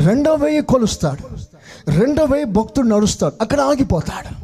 [0.02, 1.36] రెండో వెయ్యి కొలుస్తాడు.
[1.90, 3.34] రెండో వెయ్యి భక్తుడు నడుస్తాడు.
[3.40, 4.39] అక్కడ ఆగిపోతాడు.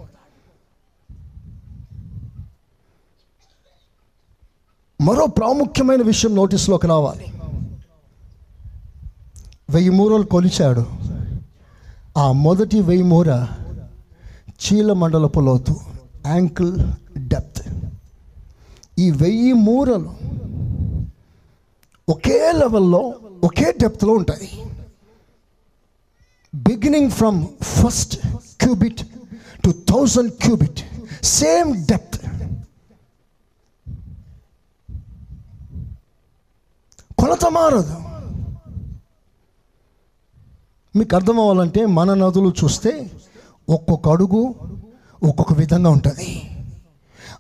[5.07, 7.27] మరో ప్రాముఖ్యమైన విషయం నోటీస్లోకి రావాలి.
[9.71, 10.87] వెయ్యి మూరలు కొలిచాడు.
[12.19, 13.29] ఆ మొదటి వెయ్యి మూర
[14.63, 15.77] చీల మండలపు లోతు
[16.27, 16.73] యాంకిల్
[17.19, 17.63] డెప్త్
[18.99, 20.11] ఈ వెయ్యి మూరలు
[22.09, 23.15] ఒకే లెవెల్లో
[23.45, 24.49] ఒకే డెప్త్లో ఉంటాయి.
[26.55, 28.27] Beginning from first
[28.61, 29.03] cubit
[29.65, 30.81] to thousand cubit
[31.25, 32.36] same depth
[37.21, 37.95] కొలత మారదు.
[40.99, 43.11] మీకు అర్థం అవ్వాలంటే మన నదులు చూస్తే
[43.69, 44.55] ఒక్కొక్క అడుగు
[45.23, 46.51] ఒక్కొక్క విధంగా ఉంటుంది.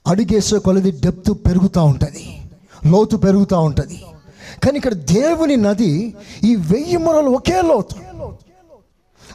[0.06, 2.42] అడుగేసే కొలది డెప్త్ పెరుగుతూ ఉంటుంది.
[2.86, 4.04] లోతు పెరుగుతూ ఉంటుంది.
[4.64, 7.96] కానీ ఇక్కడ దేవుని నది ఈ వెయ్యి మూరలు ఒకే లోతు.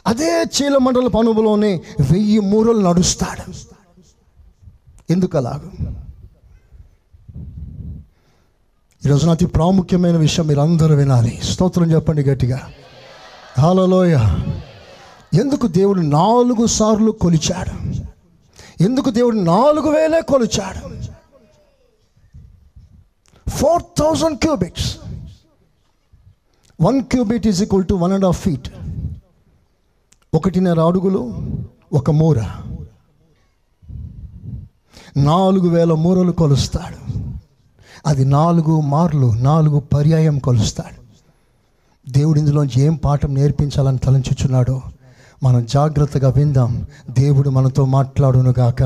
[0.06, 3.52] అదే చీలమండల పనువులోనే వెయ్యి మూరలు నడుస్తాడు.
[5.10, 5.70] ఎందుకలాగా?
[9.06, 11.40] ఈరోజు అతి ప్రాముఖ్యమైన విషయం మీరు అందరూ వినాలి.
[11.44, 12.72] స్తోత్రం చెప్పండి గట్టిగా.
[13.58, 14.18] హాలలోయ
[15.34, 17.96] ఎందుకు దేవుడు నాలుగు సార్లు కొలిచాడు?
[18.82, 20.80] ఎందుకు దేవుడు నాలుగు వేలే కొలిచాడు?
[23.50, 24.98] Four thousand cubics
[26.80, 28.68] one cubit is equal to one and half feet
[30.34, 31.34] ఒకటిన్నర అడుగులు
[31.92, 32.38] ఒక మూర.
[35.16, 37.31] నాలుగు వేల మూరలు కొలుస్తాడు.
[38.06, 41.02] అది నాలుగు మార్లు నాలుగు పర్యాయం కొలుస్తాడు.
[42.10, 44.82] దేవుడి ఇందులోంచి ఏం పాఠం నేర్పించాలని తలంచుచున్నాడో
[45.42, 46.86] మనం జాగ్రత్తగా విందాం.
[47.10, 48.82] దేవుడు మనతో మాట్లాడునుగాక.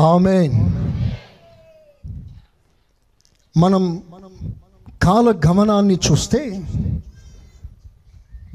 [0.00, 0.72] ఆమెన్.
[3.56, 4.02] మనం
[5.02, 6.64] కాల గమనాన్ని చూస్తే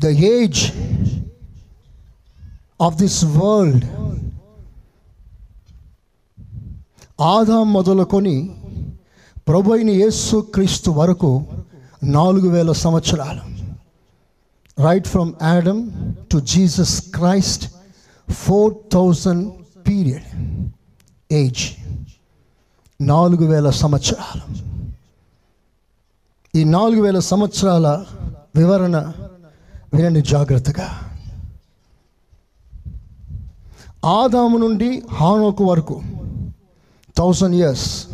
[0.04, 0.72] the age
[2.82, 3.86] of this world
[7.22, 8.59] Adam మొదలుకొని
[9.50, 11.44] ప్రభు అయిన యేసు క్రీస్తు వరకు
[12.04, 13.42] నాలుగు వేల సంవత్సరాలు.
[14.82, 15.92] Right from Adam
[16.32, 17.74] to Jesus Christ
[18.32, 19.54] four thousand
[19.88, 20.28] period
[21.32, 21.64] age
[23.02, 24.42] నాలుగు వేల సంవత్సరాలు.
[26.58, 28.06] ఈ నాలుగు వేల సంవత్సరాల
[28.56, 29.14] వివరణ
[29.94, 30.90] వినండి జాగ్రత్తగా.
[34.06, 36.02] ఆదాము నుండి హానోకు వరకు
[37.18, 38.08] థౌసండ్ ఇయర్స్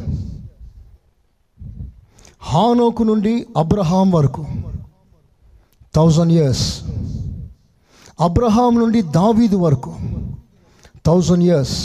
[2.46, 4.46] హానోకు నుండి అబ్రహాం వరకు.
[5.96, 6.66] థౌజండ్ ఇయర్స్
[8.22, 9.94] అబ్రహాం నుండి దావీదు వరకు.
[11.06, 11.78] థౌజండ్ ఇయర్స్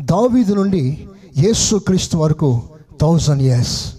[0.00, 2.62] దావీదు నుండి యేసు క్రీస్తు వరకు
[3.00, 3.94] thousand years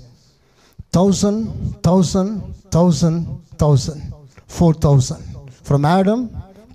[0.94, 1.50] thousand
[1.86, 2.42] thousand
[2.74, 3.28] thousand
[3.62, 4.02] thousand.
[4.50, 5.26] Four thousand.
[5.66, 6.24] From Adam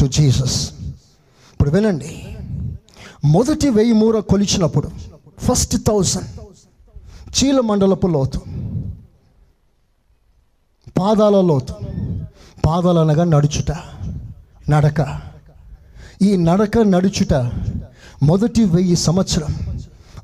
[0.01, 0.71] to Jesus
[1.53, 2.13] ఇప్పుడు వినండి.
[3.25, 4.91] మొదటి వెయ్యి మూర కొలిచినప్పుడు
[5.39, 6.29] ఫస్ట్ థౌసండ్
[7.37, 8.41] చీల మండలపు లోతు.
[10.99, 11.75] పాదాల లోతు
[12.67, 13.73] పాదాలు అనగా నడుచుట
[14.71, 15.21] నడక.
[16.23, 17.35] ఈ నడక నడుచుట
[18.23, 19.81] మొదటి వెయ్యి సంవత్సరం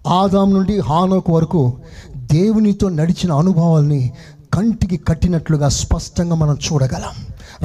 [0.07, 1.79] ఆదాం నుండి హానోకు వరకు
[2.17, 4.13] దేవునితో నడిచిన అనుభవాల్ని
[4.55, 7.15] కంటికి కట్టినట్లుగా స్పష్టంగా మనం చూడగలం.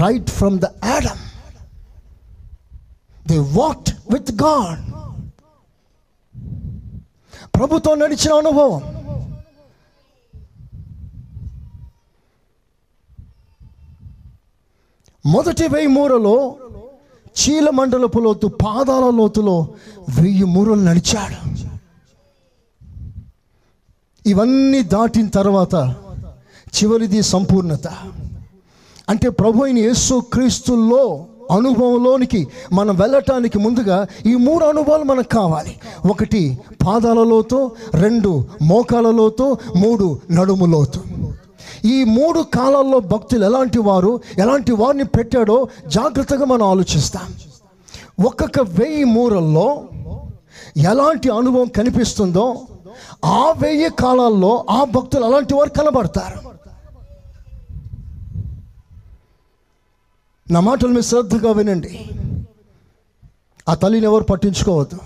[0.06, 1.24] Right from the Adam
[3.28, 4.84] they walk with God
[7.56, 8.97] ప్రభుతో నడిచిన అనుభవం
[15.28, 16.56] మొదటి వెయ్యి మూరలో
[17.38, 19.68] చీల మండలపు లోతు పాదాల లోతులో
[20.22, 21.40] వెయ్యి మూరలు నడిచాడు.
[24.30, 25.76] ఇవన్నీ దాటిన తర్వాత
[26.78, 27.88] చివరిది సంపూర్ణత.
[29.10, 35.80] అంటే ప్రభు అయిన యేసు క్రీస్తుల్లో అనుభవంలోనికి మనం వెళ్ళటానికి ముందుగా ఈ మూడు అనుభవాలు మనకు కావాలి.
[36.10, 41.02] ఒకటి పాదాలలోతో రెండు మోకాలలోతో మూడు నడుములోతో
[41.86, 47.34] ఈ మూడు కాలాల్లో భక్తులు ఎలాంటి వారు ఎలాంటి వారిని పెట్టాడో జాగ్రత్తగా మనం ఆలోచిస్తాం.
[48.26, 49.84] ఒక్కొక్క వెయ్యి మూరల్లో
[50.78, 52.62] ఎలాంటి అనుభవం కనిపిస్తుందో
[53.26, 56.48] ఆ వెయ్యి కాలాల్లో ఆ భక్తులు అలాంటి వారు కనబడతారు.
[60.54, 62.10] నా మాటలు మీరు శ్రద్ధగా వినండి.
[63.70, 65.00] ఆ తల్లిని ఎవరు పట్టించుకోవద్దు.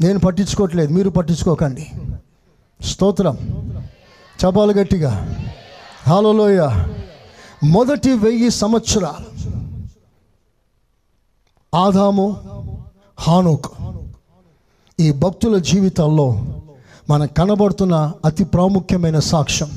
[0.00, 1.86] నేను పట్టించుకోవట్లేదు మీరు పట్టించుకోకండి.
[2.82, 3.36] స్తోత్రం.
[4.44, 5.36] చపాలు గట్టిగా.
[6.06, 6.84] హాలలోయ
[7.64, 9.48] మొదటి వెయ్యి సంవత్సరాలు.
[11.76, 12.36] ఆదాము
[13.20, 13.66] హానుక్.
[15.00, 16.44] ఈ భక్తుల జీవితాల్లో
[17.10, 19.70] మనకు కనబడుతున్న అతి ప్రాముఖ్యమైన సాక్ష్యం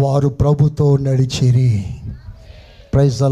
[0.00, 1.96] వారు ప్రభుతో నడిచిరి.
[2.94, 3.26] Praise the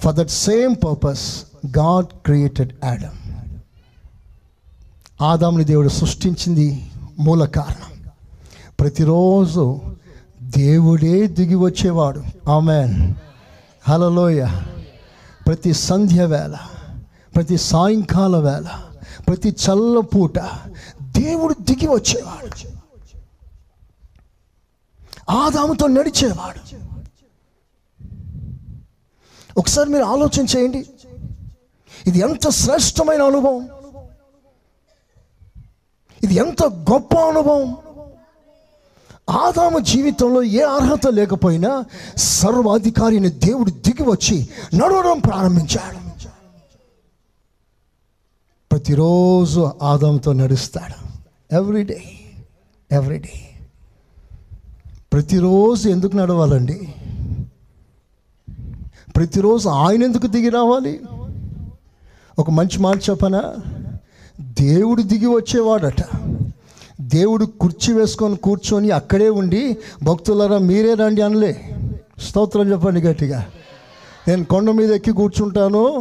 [0.00, 1.42] for that same purpose
[1.78, 3.34] God created Adam
[5.22, 8.10] ఆదాముని దేవుడు సృష్టించింది మూల కారణం.
[8.80, 9.80] ప్రతిరోజు
[10.44, 12.24] దేవుడే దిగి వచ్చేవాడు.
[12.48, 13.14] ఆమెన్.
[13.88, 14.48] హలలోయ
[15.46, 16.56] ప్రతి సంధ్య వేళ
[17.34, 18.80] ప్రతి సాయంకాల వేళ
[19.28, 20.38] ప్రతి చల్లపూట
[21.02, 22.68] దేవుడు దిగి వచ్చేవాడు.
[25.30, 26.76] ఆదాముతో నడిచేవాడు.
[29.58, 30.86] ఒకసారి మీరు ఆలోచన చేయండి.
[32.06, 33.68] ఇది ఎంత శ్రేష్టమైన అనుభవం.
[36.22, 37.76] ఇది ఎంత గొప్ప అనుభవం.
[39.30, 41.84] ఆదాము జీవితంలో ఏ అర్హత లేకపోయినా
[42.16, 46.04] సర్వాధికారిని దేవుడు దిగి వచ్చి నడవడం ప్రారంభించాడు.
[48.70, 51.14] ప్రతిరోజు ఆదాముతో నడుస్తాడు.
[51.54, 52.02] ఎవ్రీడే
[52.92, 53.50] ఎవ్రీడే
[55.12, 56.94] ప్రతిరోజు ఎందుకు నడవాలండి?
[59.16, 61.00] ప్రతిరోజు ఆయన ఎందుకు దిగి రావాలి?
[62.38, 63.54] ఒక మంచి మాట చెప్పనా?
[64.40, 66.00] దేవుడు దిగి వచ్చేవాడట.
[67.00, 71.70] దేవుడు కుర్చీ వేసుకొని కూర్చొని అక్కడే ఉండి భక్తులరా మీరే రండి అనలే.
[72.28, 73.46] స్తోత్రం చెప్పండి గట్టిగా.
[74.28, 75.98] నేను కొండ మీద ఎక్కి కూర్చుంటాను.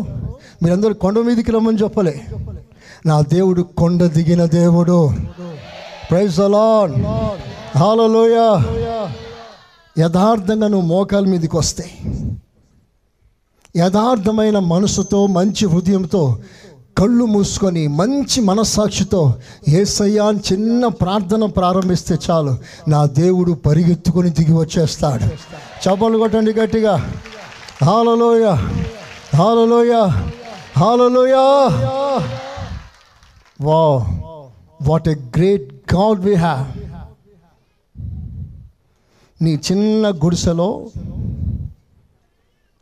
[0.63, 2.23] మీరందరూ కొండ మీదకి రమ్మని చెప్పలే.
[3.05, 5.09] నా దేవుడు కొండ దిగిన దేవుడు.
[6.11, 7.05] ప్రైజ్ అలాన్
[7.77, 8.59] హాలలోయ
[9.99, 11.85] యథార్థంగా నువ్వు మోకాల మీదకి వస్తే
[13.77, 16.37] యథార్థమైన మనసుతో మంచి హృదయంతో
[16.97, 19.35] కళ్ళు మూసుకొని మంచి మనస్సాక్షితో
[19.69, 22.57] ఏసయ్యా అని చిన్న ప్రార్థన ప్రారంభిస్తే చాలు.
[22.87, 25.23] నా దేవుడు పరిగెత్తుకొని దిగి వచ్చేస్తాడు.
[25.83, 27.13] చపలు కొట్టండి గట్టిగా.
[27.83, 28.51] హాలలోయ.
[29.35, 29.93] హాలలోయ.
[30.77, 31.33] హాలలోయ.
[33.61, 33.97] వా
[34.81, 36.83] what a great God we have.
[39.43, 40.85] నీ చిన్న గుడిసెలో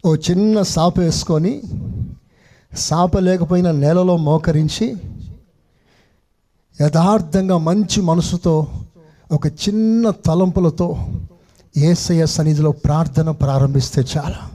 [0.06, 1.62] ఓ చిన్న సాప వేసుకొని
[2.78, 4.96] సాప లేకపోయినా నేలలో మోకరించి
[6.82, 8.68] యథార్థంగా మంచి మనసుతో
[9.32, 10.98] ఒక చిన్న తలంపులతో
[11.78, 14.50] ఏసయ్య సన్నిధిలో ప్రార్థన ప్రారంభిస్తే చాలా.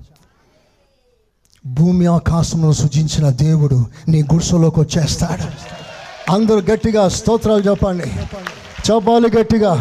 [1.66, 5.76] భూమి ఆకాశంలో సృజించిన దేవుడు నీ గుడిసెలోకి వచ్చేస్తాడు.
[6.32, 8.04] అందరూ గట్టిగా స్తోత్రాలు చెప్పండి.
[8.90, 9.74] చెప్పాలి గట్టిగా.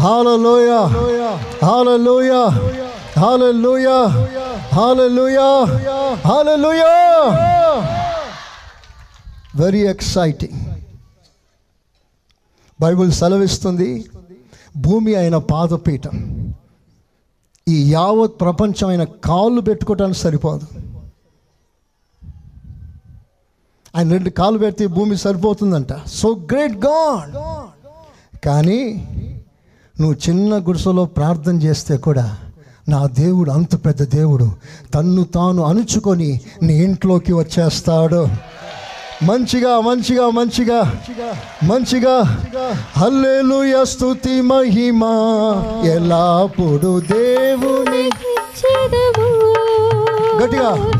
[0.00, 0.70] హాలలోయ
[1.64, 2.30] హాలలోయ
[3.18, 3.88] హాలలోయ
[4.74, 5.38] హాలలోయ
[6.26, 6.82] హాలలోయ
[9.56, 10.58] వెరీ ఎక్సైటింగ్
[12.80, 14.10] బైబిల్ సెలవిస్తుంది.
[14.76, 16.16] భూమి అయిన పాదపీఠం.
[17.68, 20.66] ఈ యావత్ ప్రపంచం అయిన కాళ్ళు పెట్టుకోవటానికి సరిపోదు.
[23.96, 25.92] ఆయన రెండు కాళ్ళు పెడితే భూమి సరిపోతుందంట.
[26.06, 27.34] సో గ్రేట్ గాడ్
[28.44, 28.80] కానీ
[30.00, 32.38] నువ్వు చిన్న గుడిసెలో ప్రార్థన చేస్తే కూడా
[32.88, 34.50] నా దేవుడు అంత పెద్ద దేవుడు.
[34.94, 38.28] తన్ను తాను అణుచుకొని నీ ఇంట్లోకి వచ్చేస్తాడు.
[39.22, 41.02] మంచిగా మంచిగా మంచిగా
[41.64, 42.44] మంచిగా.
[42.96, 45.04] హల్లెలూయ స్తుతి మహిమ.
[45.84, 48.06] ఎల్లప్పుడు దేవుని.
[48.06, 49.54] ఇచ్చెదము.
[50.44, 50.90] గట్టిగా.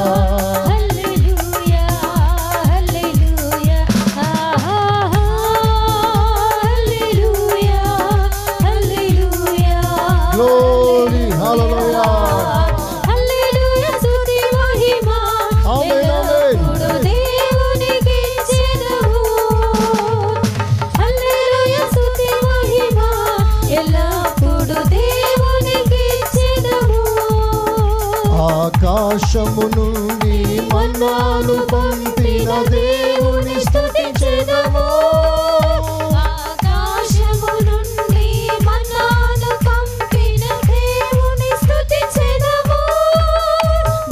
[40.72, 42.78] దేవుని స్తుతించెదము.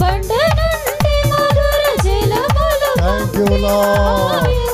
[0.00, 4.67] బండ నుండి మధుర జలములు Thank you, పంపిన Lord.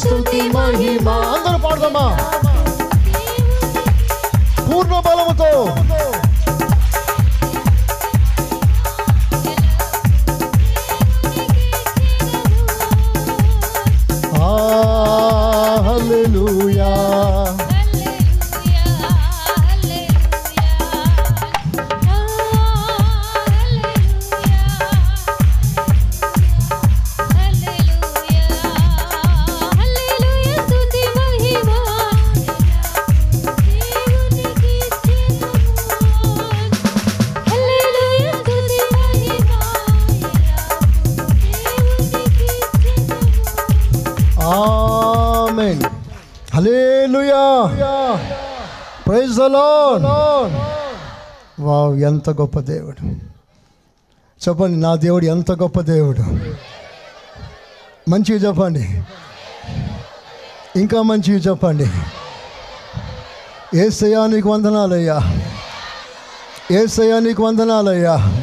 [0.00, 1.08] హల్లెలూయా స్తుతి మహిమ.
[1.34, 2.04] అందరూ పాడదామా?
[4.66, 5.50] పూర్ణ బలముతో
[52.20, 53.06] ఎంత గొప్ప దేవుడు.
[54.48, 56.22] చెప్పండి నా దేవుడు ఎంత గొప్ప దేవుడు?
[58.10, 59.02] మంచిగా చెప్పండి.
[60.76, 61.90] ఇంకా మంచిగా చెప్పండి.
[63.78, 65.18] ఏ సయానికి వందనాలయ్యా.
[66.72, 68.42] ఏ సయానికి వందనాలయ్యా.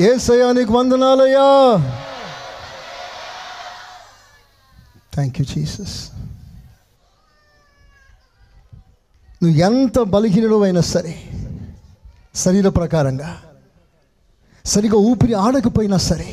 [0.00, 1.76] ఏ సయానికి వందనాలయ్యా.
[5.14, 6.10] థ్యాంక్ యూ జీసస్
[9.42, 11.33] నువ్వు ఎంత బలహీనుడు అయినా సరే
[12.34, 13.36] శరీర ప్రకారంగా.
[14.64, 16.30] సరిగా ఊపిరి ఆడకపోయినా సరే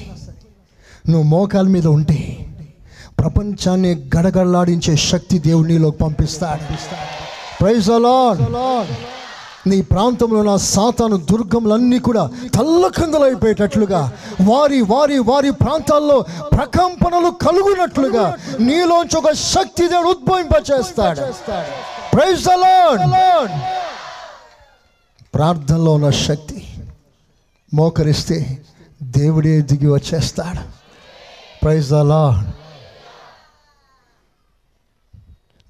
[1.10, 2.20] నువ్వు మోకాల మీద ఉంటే
[3.20, 7.08] ప్రపంచాన్ని గడగడలాడించే శక్తి దేవునిలోకి పంపిస్తా పంపిస్తాడు.
[7.62, 8.42] ప్రైజ్ అలాడ్
[9.70, 14.02] నీ ప్రాంతంలో నా సాతాను దుర్గములన్నీ కూడా తల్లకందలైపోయేటట్లుగా
[14.42, 16.26] వారి వారి వారి ప్రాంతాల్లో
[16.58, 18.26] ప్రకంపనలు కలుగునట్లుగా
[18.60, 21.22] నీలోంచి ఒక శక్తి దేవుడు ఉద్భవింపచేస్తాడు.
[22.16, 23.02] ప్రైజ్ అలాడ్
[25.34, 26.68] ప్రార్థనలో ఉన్న శక్తి
[27.74, 28.62] మోకరిస్తే
[29.04, 30.60] దేవుడే దిగి వచ్చేస్తాడు.
[31.64, 32.54] ప్రైజ్ అలా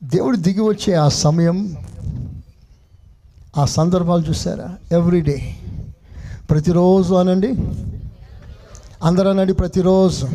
[0.04, 1.76] దేవుడు దిగి వచ్చే ఆ సమయం
[3.58, 4.78] ఆ సందర్భాలు చూసారా?
[4.92, 5.58] ఎవ్రీడే
[6.50, 7.56] ప్రతిరోజు అనండి.
[9.04, 10.30] అందరూ అనండి ప్రతిరోజు.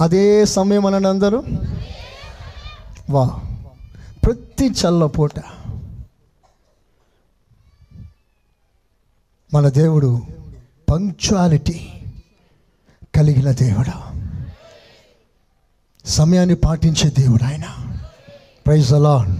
[0.00, 1.44] అదే సమయం అనండి అందరూ.
[3.10, 3.40] వా
[4.24, 5.30] ప్రతి చల్లపూట.
[9.54, 10.22] మన దేవుడు
[10.90, 11.88] పంక్చువాలిటీ
[13.16, 14.22] కలిగిన దేవుడు.
[16.08, 17.96] సమయాన్ని పాటించే దేవుడు ఆయన.
[18.66, 19.36] ప్రైజ్ అలా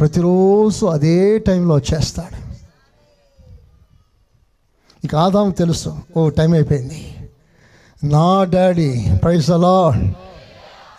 [0.00, 2.54] ప్రతిరోజు అదే టైంలో వచ్చేస్తాడు
[5.04, 7.30] ఇక ఆదాం తెలుసు ఓ టైం అయిపోయింది.
[8.04, 9.90] నా డాడీ ప్రైజ్ అలా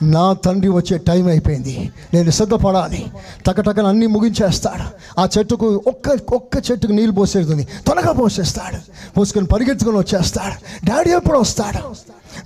[0.05, 1.91] నా తండ్రి వచ్చే టైం అయిపోయింది.
[2.13, 3.11] నేను సిద్ధపడాలి.
[3.47, 5.19] టకటకన అన్నీ ముగించేస్తాడు.
[5.21, 7.65] ఆ చెట్టుకు ఒక్క ఒక్క చెట్టుకు నీళ్ళు పోసేస్తుంది.
[7.65, 8.77] త్వరగా పోసేస్తాడు.
[9.17, 10.85] పోసుకొని పరిగెత్తుకొని వచ్చేస్తాడు.
[10.85, 11.95] డాడీ ఎప్పుడు వస్తాడు?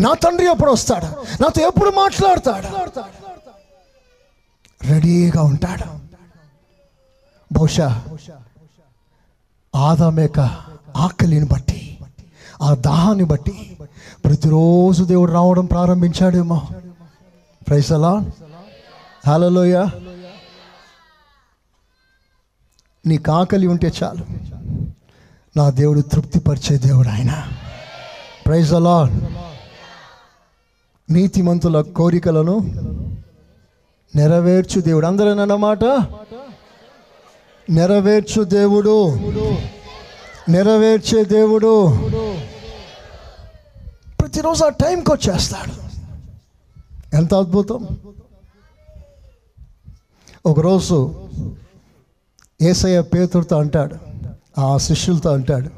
[0.02, 1.06] నా తండ్రి ఎప్పుడు వస్తాడు?
[1.44, 3.00] నాతో ఎప్పుడు మాట్లాడతాడు?
[4.86, 6.00] రెడీగా ఉంటాడు.
[7.54, 8.04] బహుశా
[9.76, 10.40] ఆదామేక
[10.98, 11.98] ఆకలిని బట్టి
[12.62, 13.78] ఆ దాహాన్ని బట్టి
[14.26, 16.62] ప్రతిరోజు దేవుడు రావడం ప్రారంభించాడేమో.
[17.70, 18.32] ప్రైసలా
[19.28, 19.86] హలోయ
[23.06, 24.26] నీ కాకలి ఉంటే చాలు.
[25.58, 27.48] నా దేవుడు తృప్తిపరిచే దేవుడు ఆయన.
[28.46, 29.04] ప్రైజ్ అలా
[31.10, 32.60] నీతిమంతుల కోరికలను
[34.16, 35.06] నెరవేర్చు దేవుడు.
[35.06, 35.84] అందరూ అన్నమాట
[37.70, 39.16] నెరవేర్చు దేవుడు.
[40.50, 41.88] నెరవేర్చే దేవుడు.
[44.22, 45.79] ప్రతిరోజు ఆ టైంకి వచ్చేస్తాడు.
[47.14, 47.88] ఎంత అద్భుతం?
[50.46, 51.16] ఒకరోజు
[52.62, 53.96] ఏసయ్య పేతుడితో అంటాడు
[54.60, 55.70] ఆ శిష్యులతో అంటాడు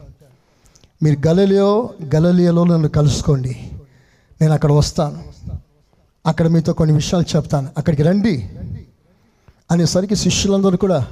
[1.04, 3.72] మీరు గలలియో గలలియలో నన్ను కలుసుకోండి.
[4.42, 5.24] నేను అక్కడ వస్తాను.
[6.26, 7.70] అక్కడ మీతో కొన్ని విషయాలు చెప్తాను.
[7.78, 8.50] అక్కడికి రండి.
[9.72, 11.08] అనేసరికి శిష్యులందరూ కూడా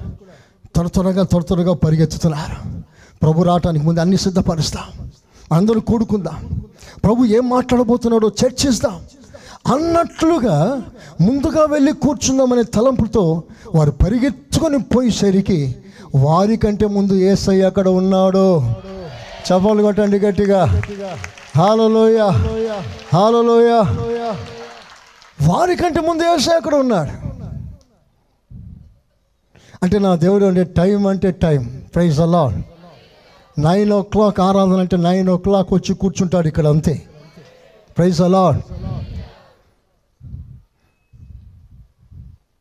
[0.75, 2.83] త్వర త్వరగా త్వర త్వరగా పరిగెత్తుతున్నారు.
[3.21, 5.11] ప్రభు రావటానికి ముందు అన్ని సిద్ధపరుస్తాం.
[5.53, 6.61] అందరూ కూడుకుందాం.
[7.03, 9.05] ప్రభు ఏం మాట్లాడబోతున్నాడో చర్చిస్తాం
[9.67, 10.81] అన్నట్లుగా
[11.21, 13.43] ముందుగా వెళ్ళి కూర్చుందామనే తలంపుతో
[13.75, 15.75] వారు పరిగెత్తుకొని పోయేసరికి
[16.15, 18.75] వారికంటే ముందు ఏసయ్య అక్కడ ఉన్నాడో.
[19.47, 20.81] చపాలు కొట్టండి గట్టిగా.
[21.57, 22.17] హాలలోయ.
[23.13, 23.69] హాలలోయ.
[25.47, 27.29] వారికంటే ముందు ఏసయ్య అక్కడ ఉన్నాడు.
[29.83, 31.81] అంటే నా దేవుడు అంటే టైం అంటే టైం.
[31.95, 32.63] ప్రైజ్ అలా
[33.59, 37.01] నైన్ ఓ క్లాక్ ఆరాధన అంటే నైన్ ఓ క్లాక్ వచ్చి కూర్చుంటాడు ఇక్కడ అంతే.
[37.97, 38.61] ప్రైజ్ అలా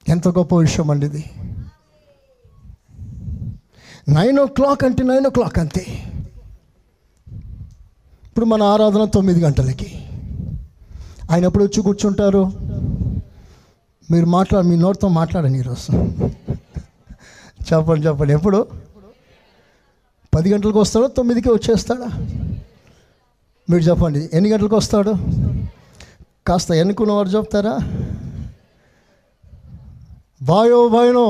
[0.09, 1.25] ఎంత గొప్ప విషయం అండి ఇది?
[4.09, 5.87] నైన్ ఓ క్లాక్ అంటే నైన్ ఓ క్లాక్ అంతే.
[8.27, 10.07] ఇప్పుడు మన ఆరాధన తొమ్మిది గంటలకి.
[11.31, 12.53] ఆయన ఎప్పుడు వచ్చి కూర్చుంటారు?
[14.11, 15.93] మీరు మాట్లాడ మీ నోటితో మాట్లాడండి ఈరోజు.
[17.73, 18.33] చెప్పండి చెప్పండి.
[18.33, 18.69] ఎప్పుడు?
[20.35, 21.07] పది గంటలకు వస్తాడో?
[21.07, 22.07] తొమ్మిదికి వచ్చేస్తాడా?
[23.71, 24.31] మీరు చెప్పండి.
[24.33, 25.15] ఎన్ని గంటలకు వస్తాడు?
[26.47, 27.79] కాస్త ఎన్నుకున్నవారు చెప్తారా?
[30.43, 31.26] బాయో బాయనో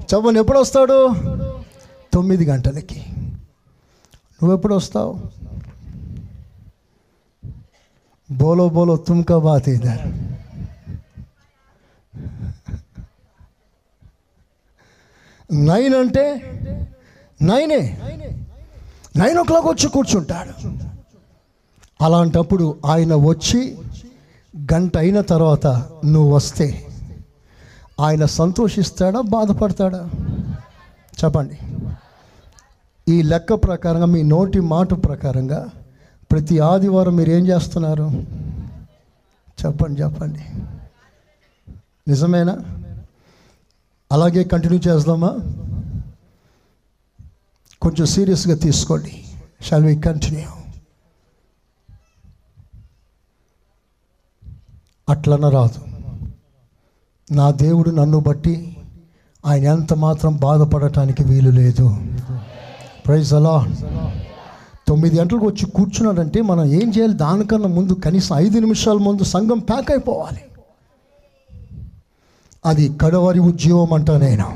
[0.00, 0.96] చెప్పండి ఎప్పుడు వస్తాడు
[2.14, 3.00] తొమ్మిది గంటలకి.
[4.38, 5.12] నువ్వు ఎప్పుడు వస్తావు
[8.32, 10.08] బోలో బోలో తుమ్కా బాత్ ఇద్దరు
[15.54, 16.24] నైన్ అంటే
[17.42, 17.98] నైనే.
[19.16, 20.54] నైన్ ఓ క్లాక్ వచ్చి కూర్చుంటాడు.
[22.04, 23.78] అలాంటప్పుడు ఆయన వచ్చి
[24.72, 25.66] గంట అయిన తర్వాత
[26.04, 26.91] నువ్వు వస్తే
[28.02, 30.10] ఆయన సంతోషిస్తాడా బాధపడతాడా?
[31.24, 31.58] చెప్పండి.
[33.08, 35.70] ఈ లెక్క ప్రకారంగా మీ నోటి మాట ప్రకారంగా
[36.30, 38.10] ప్రతి ఆదివారం మీరు ఏం చేస్తున్నారు?
[39.66, 40.40] చెప్పండి చెప్పండి.
[42.08, 42.58] నిజమేనా?
[44.12, 45.36] అలాగే కంటిన్యూ చేద్దామా?
[47.82, 49.24] కొంచెం సీరియస్గా తీసుకోండి.
[49.60, 50.48] Shall we continue?
[55.08, 55.91] అట్లన రాదు.
[57.32, 58.76] నా దేవుడు నన్ను బట్టి
[59.46, 61.96] ఆయన ఎంత మాత్రం బాధపడటానికి వీలు లేదు.
[63.06, 63.66] ప్రైజ్ అలా
[64.88, 67.14] తొమ్మిది గంటలకు వచ్చి కూర్చున్నాడంటే మనం ఏం చేయాలి?
[67.14, 70.42] దానికన్నా ముందు కనీసం ఐదు నిమిషాల ముందు సంఘం ప్యాక్ అయిపోవాలి.
[72.66, 74.48] అది కడవరి ఉద్యోగం అంటా నేను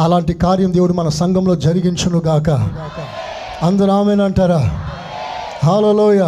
[0.00, 2.50] అలాంటి కార్యం దేవుడు మన సంఘంలో జరిగించును గాక.
[3.62, 4.62] అందరూ ఆమెనంటారా
[5.64, 6.20] హాలలోయ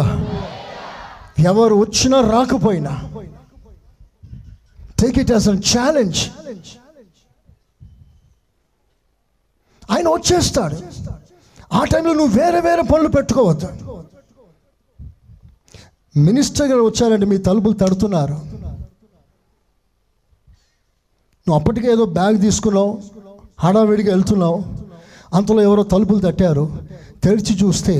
[1.39, 2.91] ఎవరు వచ్చినా రాకపోయినా
[4.99, 6.19] take it as an challenge
[9.91, 10.77] ఆయన వచ్చేస్తాడు
[11.73, 13.67] ఆ టైంలో నువ్వు వేరే వేరే పనులు పెట్టుకోవద్దు.
[16.17, 18.37] మినిస్టర్ గారు వచ్చారంటే మీ తలుపులు తడుతున్నారు.
[21.45, 22.91] నువ్వు అప్పటికే ఏదో బ్యాగ్ తీసుకున్నావు
[23.59, 24.59] హడావిడిగా వెళ్తున్నావు.
[25.33, 26.65] అంతలో ఎవరో తలుపులు తట్టారు.
[27.23, 27.95] తెరిచి చూస్తే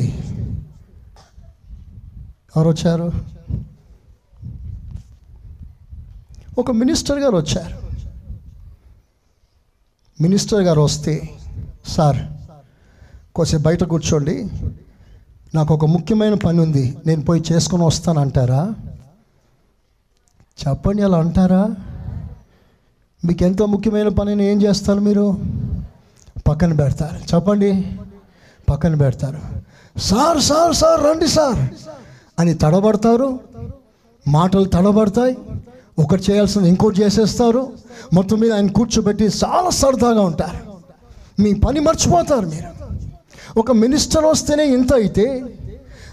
[2.55, 3.34] ఎవరు వచ్చారు
[6.57, 7.77] ఒక మినిస్టర్ గారు వచ్చారు.
[10.21, 11.29] మినిస్టర్ గారు వస్తే
[11.87, 12.17] సార్
[13.35, 14.49] కొంచెం బయట కూర్చోండి.
[15.55, 16.97] నాకు ఒక ముఖ్యమైన పని ఉంది.
[17.05, 18.75] నేను పోయి చేసుకొని వస్తానంటారా
[20.67, 21.75] చెప్పండి అలా అంటారా?
[23.25, 25.37] మీకు ఎంతో ముఖ్యమైన పనిని ఏం చేస్తారు మీరు?
[26.47, 27.35] పక్కన పెడతారు.
[27.35, 27.97] చెప్పండి.
[28.69, 29.39] పక్కన పెడతారు.
[29.99, 31.69] సార్ సార్ సార్ రండి సార్
[32.39, 33.39] అని తడబడతారు.
[34.27, 35.37] మాటలు తడబడతాయి.
[35.99, 37.73] ఒకటి చేయాల్సింది ఇంకోటి చేసేస్తారు.
[38.13, 40.75] మొత్తం మీద ఆయన కూర్చోబెట్టి చాలా సరదాగా ఉంటారు.
[41.41, 42.75] మీ పని మర్చిపోతారు మీరు.
[43.59, 45.43] ఒక మినిస్టర్ వస్తేనే ఇంత అయితే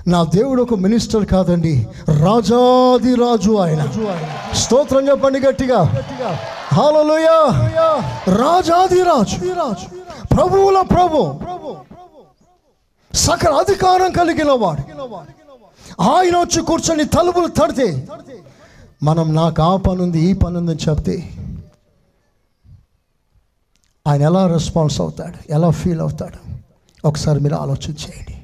[0.09, 3.89] నా దేవుడు ఒక మినిస్టర్ కాదండి రాజాది రాజు ఆయన.
[4.55, 5.83] స్తోత్రం చెప్పండి గట్టిగా.
[6.75, 7.27] హాలలోయ
[8.37, 9.37] రాజాది రాజు
[10.35, 11.35] ప్రభువుల ప్రభు.
[13.13, 14.83] సకల అధికారం కలిగిన వాడు.
[16.03, 18.09] ఆయన వచ్చి కూర్చొని తలుపులు తడితే
[19.03, 21.31] మనం నాకు ఆ పని ఉంది ఈ పని ఉందని చెప్తే
[24.07, 26.53] ఆయన ఎలా రెస్పాన్స్ అవుతాడు ఎలా ఫీల్ అవుతాడు?
[27.05, 28.41] ఒకసారి మీరు ఆలోచన చేయండి.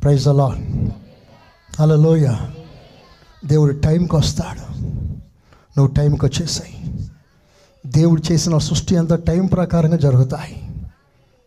[0.00, 2.28] ప్రైజ్ అలా లోయ
[3.44, 4.82] దేవుడు టైంకి వస్తాడు.
[5.78, 7.08] నువ్వు టైంకి వచ్చేసాయి.
[7.86, 10.70] దేవుడు చేసిన సృష్టి అంతా టైం ప్రకారంగా జరుగుతాయి.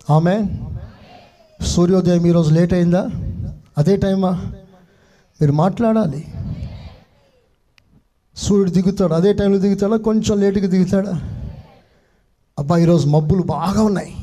[0.10, 0.50] ఆమె
[1.66, 3.08] సూర్యోదయం ఈరోజు లేట్ అయిందా?
[3.78, 4.32] అదే టైమా
[5.42, 6.28] మీరు మాట్లాడాలి.
[8.36, 11.22] సూర్యుడు దిగుతాడు అదే టైంలో దిగుతాడా కొంచెం లేటుగా దిగుతాడా?
[12.60, 14.16] అబ్బా ఈరోజు మబ్బులు బాగా ఉన్నాయి.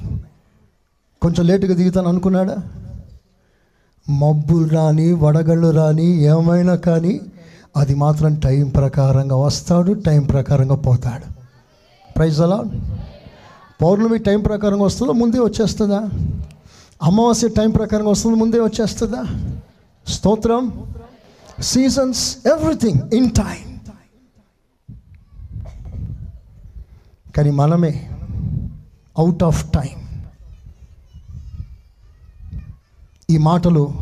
[1.23, 2.57] కొంచెం లేటుగా దిగుతాను అనుకున్నాడా?
[4.11, 7.21] మబ్బులు రాని వడగళ్ళు రాని ఏమైనా కానీ
[7.77, 11.33] అది మాత్రం టైం ప్రకారంగా వస్తాడు టైం ప్రకారంగా పోతాడు.
[12.13, 12.65] ప్రైజ్ అలా
[13.83, 15.13] పౌర్ణమి టైం ప్రకారంగా వస్తుందో?
[15.13, 16.09] ముందే వచ్చేస్తుందా?
[17.03, 18.37] అమావాస్య టైం ప్రకారంగా వస్తుందో?
[18.37, 19.25] ముందే వచ్చేస్తుందా?
[20.09, 20.95] స్తోత్రం.
[21.61, 23.68] Seasons everything in time.
[27.39, 28.11] కానీ మనమే
[29.19, 30.23] అవుట్ ఆఫ్ టైం
[33.31, 33.93] ఈ మాటలు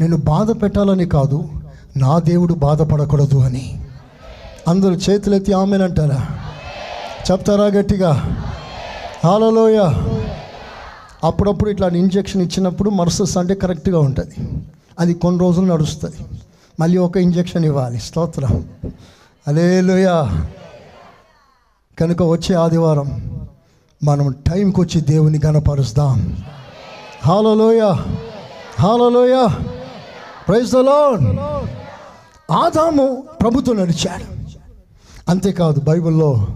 [0.00, 1.48] నేను బాధ పెట్టాలని కాదు
[1.96, 3.86] నా దేవుడు బాధపడకూడదు అని.
[4.68, 6.28] అందరూ చేతులెత్తి ఆమెనంటారా
[7.30, 8.12] చెప్తారా గట్టిగా?
[9.24, 9.78] హాలలోయ
[11.24, 14.48] అప్పుడప్పుడు ఇట్లా ఇంజెక్షన్ ఇచ్చినప్పుడు మరుసటి సండే కరెక్ట్గా ఉంటుంది.
[14.98, 16.16] అది కొన్ని రోజులు నడుస్తుంది.
[16.80, 17.98] మళ్ళీ ఒక ఇంజెక్షన్ ఇవ్వాలి.
[17.98, 18.68] స్తోత్రం.
[19.46, 20.06] అలేలుయ
[22.00, 23.30] కనుక వచ్చే ఆదివారం
[24.04, 26.44] మనం టైంకి వచ్చి దేవుని గణపరుస్తాం.
[27.22, 27.96] హాలలోయ
[28.80, 29.48] హాలలోయ
[30.48, 30.74] ప్రైజ్
[32.52, 34.34] ఆదాము ప్రభుతో నడిచాడు.
[35.28, 36.46] అంతేకాదు బైబిల్లో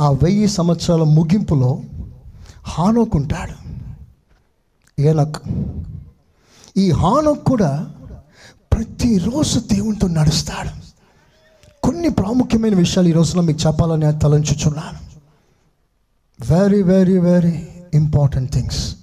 [0.00, 1.80] ఆ వెయ్యి సంవత్సరాల ముగింపులో
[2.64, 3.76] హానోకుంటాడు.
[5.00, 5.36] ఏనక్.
[6.76, 7.90] ఈ హానోక్ కూడా
[8.72, 10.85] ప్రతిరోజు దేవునితో నడుస్తాడు.
[11.86, 14.98] కొన్ని ప్రాముఖ్యమైన విషయాలు ఈ రోజున మీకు చెప్పాలని తలంచుచున్నాను.
[16.54, 18.96] Very very very important things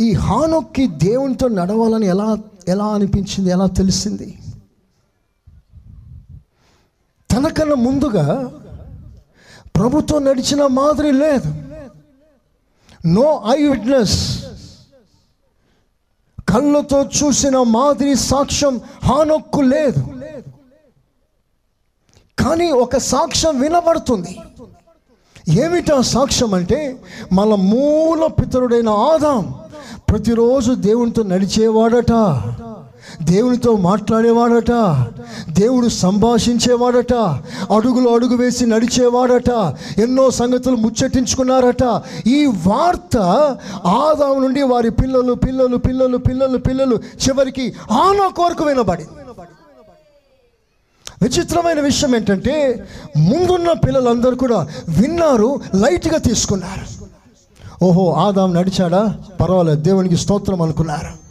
[0.00, 4.38] ఈ హానొక్కి దేవునితో నడవాలని ఎలా ఎలా అనిపించింది ఎలా తెలిసింది?
[7.30, 8.52] తనకన్నా ముందుగా
[9.76, 11.54] ప్రభుత్వం నడిచిన మాదిరి లేదు.
[13.06, 14.44] నో ఐ విట్నెస్
[16.48, 20.15] కళ్ళతో చూసిన మాదిరి సాక్ష్యం హానొక్కు లేదు.
[22.46, 24.38] కానీ ఒక సాక్ష్యం వినబడుతుంది.
[25.62, 26.80] ఏమిటా సాక్ష్యం అంటే
[27.32, 29.54] మన మూల పితరుడైన ఆదాం
[30.10, 32.12] ప్రతిరోజు దేవునితో నడిచేవాడట
[33.22, 34.72] దేవునితో మాట్లాడేవాడట
[35.50, 37.14] దేవుడు సంభాషించేవాడట
[37.74, 39.50] అడుగులు అడుగు వేసి నడిచేవాడట
[39.98, 41.84] ఎన్నో సంగతులు ముచ్చటించుకున్నారట.
[42.26, 43.16] ఈ వార్త
[43.86, 49.25] ఆదాం నుండి వారి పిల్లలు పిల్లలు పిల్లలు పిల్లలు పిల్లలు చివరికి ఆనో కొరకు వినబడింది.
[51.22, 52.86] విచిత్రమైన విషయం ఏంటంటే
[53.16, 57.06] ముందున్న పిల్లలందరూ కూడా విన్నారు లైట్గా తీసుకున్నారు.
[57.84, 59.16] ఓహో ఆదాం నడిచాడా?
[59.40, 61.26] పర్వాలేదు దేవునికి స్తోత్రం అనుకున్నారు.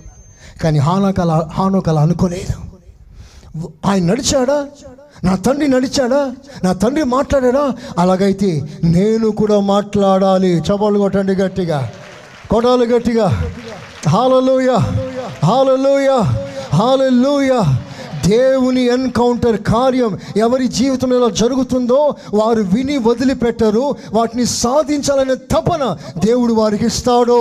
[0.63, 2.65] కానీ హానోకల హానోకల అనుకోలేదు.
[3.85, 4.67] ఆయన నడిచాడా?
[5.23, 6.35] నా తండ్రి నడిచాడా?
[6.63, 7.73] నా తండ్రి మాట్లాడాడా?
[7.97, 10.59] అలాగైతే నేను కూడా మాట్లాడాలి.
[10.59, 11.91] చపాలు కొట్టండి గట్టిగా.
[12.49, 13.51] కొడాలి గట్టిగా.
[14.09, 14.75] హాలలోయ.
[15.45, 16.21] హాలలోయ.
[16.73, 17.61] హాలలోయ.
[18.27, 23.85] దేవుని ఎన్కౌంటర్ కార్యం ఎవరి జీవితంలో ఎలా జరుగుతుందో వారు విని వదిలిపెట్టరు.
[24.13, 27.39] వాటిని సాధించాలనే తపన దేవుడు వారికి ఇస్తాడు.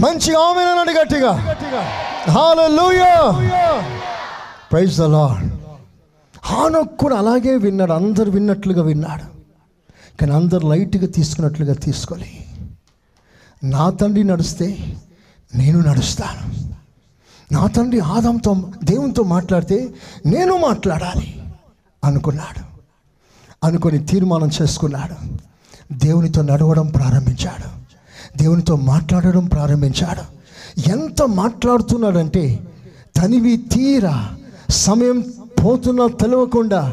[0.00, 1.32] మంచి ఆమెనండి గట్టిగా.
[4.72, 5.50] ప్రైజ్ ద లార్డ్
[6.42, 7.92] హానోక్ కూడా అలాగే విన్నాడు.
[7.92, 9.26] అందరు విన్నట్లుగా విన్నాడు.
[10.20, 12.30] కానీ అందరు లైట్గా తీసుకున్నట్లుగా తీసుకోలే.
[13.64, 14.66] నా తండ్రి నడిస్తే
[15.54, 16.44] నేను నడుస్తాను.
[17.52, 19.94] నా తండ్రి ఆదంతో దేవునితో మాట్లాడితే
[20.26, 21.42] నేను మాట్లాడాలి
[22.04, 22.60] అనుకున్నాడు.
[23.66, 25.14] అనుకొని తీర్మానం చేసుకున్నాడు.
[25.94, 27.80] దేవునితో నడవడం ప్రారంభించాడు.
[28.38, 30.40] దేవునితో మాట్లాడడం ప్రారంభించాడు.
[30.88, 32.60] ఎంత మాట్లాడుతున్నాడంటే
[33.16, 34.28] తనివి తీరా
[34.70, 35.24] సమయం
[35.64, 36.92] పోతున్నా తెలవకుండా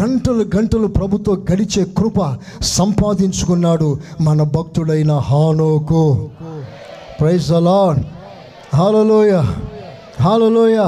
[0.00, 6.30] గంటలు గంటలు ప్రభుతో గడిచే కృప సంపాదించుకున్నాడు మన భక్తుడైన హానోకు.
[7.20, 8.04] ప్రైజ్ అలాన్
[8.76, 9.44] హాలలోయ
[10.22, 10.78] హాలలోయ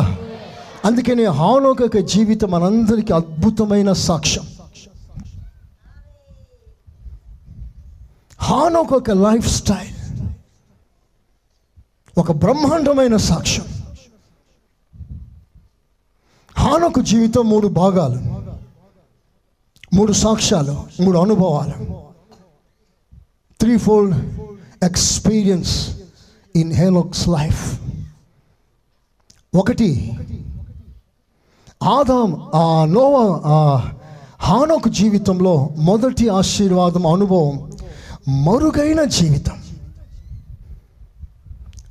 [0.85, 4.45] అందుకని హానోక యొక్క జీవితం మనందరికీ అద్భుతమైన సాక్ష్యం.
[8.39, 10.29] హానోక్ ఒక లైఫ్ స్టైల్
[12.19, 13.67] ఒక బ్రహ్మాండమైన సాక్ష్యం.
[16.59, 18.21] హానోకు జీవితం మూడు భాగాలు.
[19.95, 22.03] మూడు సాక్ష్యాలు మూడు అనుభవాలు.
[23.61, 24.41] త్రీ ఫోల్డ్
[24.85, 25.97] ఎక్స్పీరియన్స్
[26.57, 27.86] ఇన్ హేలోక్స్ లైఫ్.
[29.57, 30.13] ఒకటి.
[31.85, 33.83] ఆదాం ఆ నోవా ఆ
[34.39, 37.73] హానోకు జీవితంలో మొదటి ఆశీర్వాదం అనుభవం
[38.45, 39.53] మరుగైన జీవితం.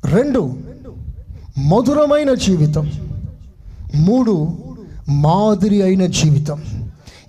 [0.06, 0.54] రెండు
[1.58, 2.92] మధురమైన జీవితం.
[3.96, 4.48] మూడు
[5.10, 6.62] మాదిరి అయిన జీవితం.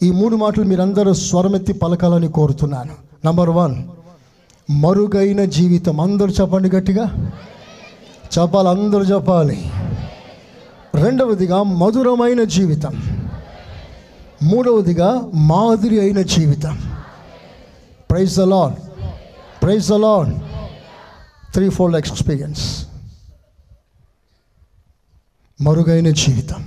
[0.03, 2.93] ఈ మూడు మాటలు మీరందరూ స్వరమెత్తి పలకాలని కోరుతున్నాను.
[3.26, 3.74] నంబర్ వన్
[4.70, 6.01] మరుగైన జీవితం.
[6.01, 7.30] అందరూ చెప్పండి గట్టిగా.
[8.39, 9.70] చెప్పాలి అందరూ చెప్పాలి.
[10.97, 13.03] రెండవదిగా మధురమైన జీవితం.
[14.42, 16.92] మూడవదిగా మాదిరి అయిన జీవితం.
[18.11, 18.76] ప్రైజ్ అలాన్
[19.62, 20.34] ప్రైజ్ అలాన్
[21.53, 22.86] త్రీ ఫోల్డ్ ఎక్స్పీరియన్స్
[25.61, 26.64] మరుగైన జీవితం.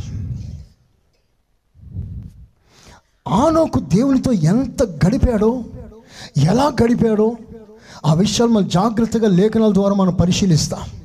[3.27, 5.63] ఆనోకు దేవునితో ఎంత గడిపాడో
[6.37, 7.37] ఎలా గడిపాడో
[8.05, 10.98] ఆ విషయాలు మనం జాగ్రత్తగా లేఖనాల ద్వారా మనం పరిశీలిస్తాం.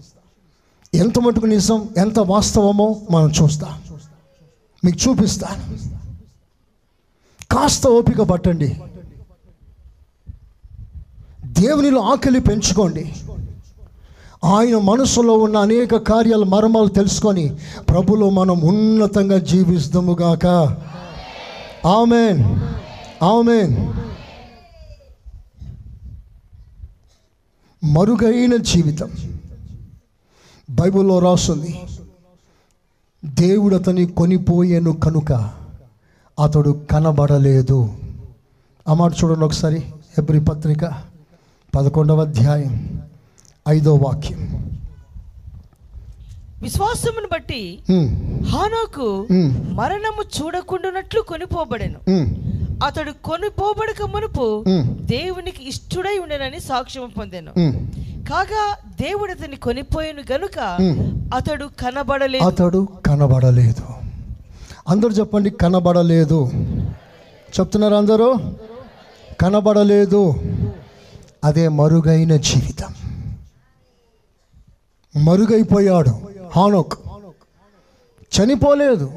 [0.95, 3.83] ఎంత మటుకు నిజం ఎంత వాస్తవమో మనం చూస్తాం.
[4.85, 5.95] మీకు చూపిస్తాను
[7.53, 8.81] కాస్త ఓపిక పట్టండి.
[11.45, 13.13] దేవునిలో ఆకలి పెంచుకోండి.
[14.45, 17.57] ఆయన మనసులో ఉన్న అనేక కార్యాల మర్మాలు తెలుసుకొని
[17.89, 20.47] ప్రభులో మనం ఉన్నతంగా జీవిస్తాముగాక.
[21.87, 22.61] ఆమెన్.
[23.25, 23.93] ఆమెన్.
[27.85, 29.11] మరుగైన జీవితం.
[30.71, 31.81] బైబిల్లో రాస్తుంది
[33.25, 35.33] దేవుడు అతని కొనిపోయాను కనుక
[36.45, 37.79] అతడు కనబడలేదు.
[38.89, 39.83] ఆ మాట చూడండి ఒకసారి
[40.19, 40.85] ఎబ్రి పత్రిక
[41.75, 43.03] పదకొండవ అధ్యాయం
[43.69, 44.41] ఐదో వాక్యం.
[46.63, 47.79] విశ్వాసమును బట్టి
[48.51, 49.27] హానోకు
[49.73, 52.01] మరణము చూడకుండానట్లు కొనిపోబడెను.
[52.83, 54.65] అతడు కొనిపోబడక మునుపు
[55.01, 57.53] దేవునికి ఇష్టుడై ఉండనని సాక్ష్యం పొందెను.
[58.29, 60.59] కాగా దేవుడు అతన్ని కొనిపోయాను గనుక.
[61.35, 62.45] అతడు కనబడలేదు.
[62.45, 63.83] అతడు కనబడలేదు.
[64.89, 66.51] అందరూ చెప్పండి కనబడలేదు.
[67.61, 68.35] చెప్తున్నారు అందరూ?
[69.41, 70.35] కనబడలేదు.
[71.45, 72.95] అదే మరుగైన జీవితం.
[75.25, 76.11] మరుగైపోయాడు
[76.57, 76.95] హానోక్.
[78.41, 79.11] చనిపోలేదు.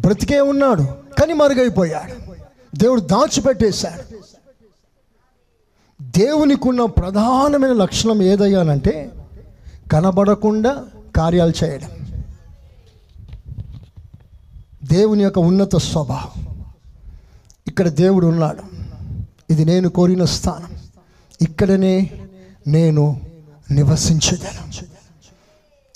[0.00, 0.82] బ్రతికే ఉన్నాడు
[1.20, 2.23] కానీ మరుగైపోయాడు.
[2.74, 4.18] దేవుడు దాచిపెట్టేశాడు.
[6.02, 9.12] దేవునికి ఉన్న ప్రధానమైన లక్షణం ఏదయ్యానంటే
[9.92, 10.84] కనబడకుండా
[11.16, 11.88] కార్యాలు చేయడం.
[14.84, 16.64] దేవుని యొక్క ఉన్నత స్వభావం.
[17.66, 18.62] ఇక్కడ దేవుడు ఉన్నాడు.
[19.50, 20.78] ఇది నేను కోరిన స్థానం.
[21.42, 22.20] ఇక్కడనే
[22.66, 23.20] నేను
[23.70, 24.72] నివసించగలను.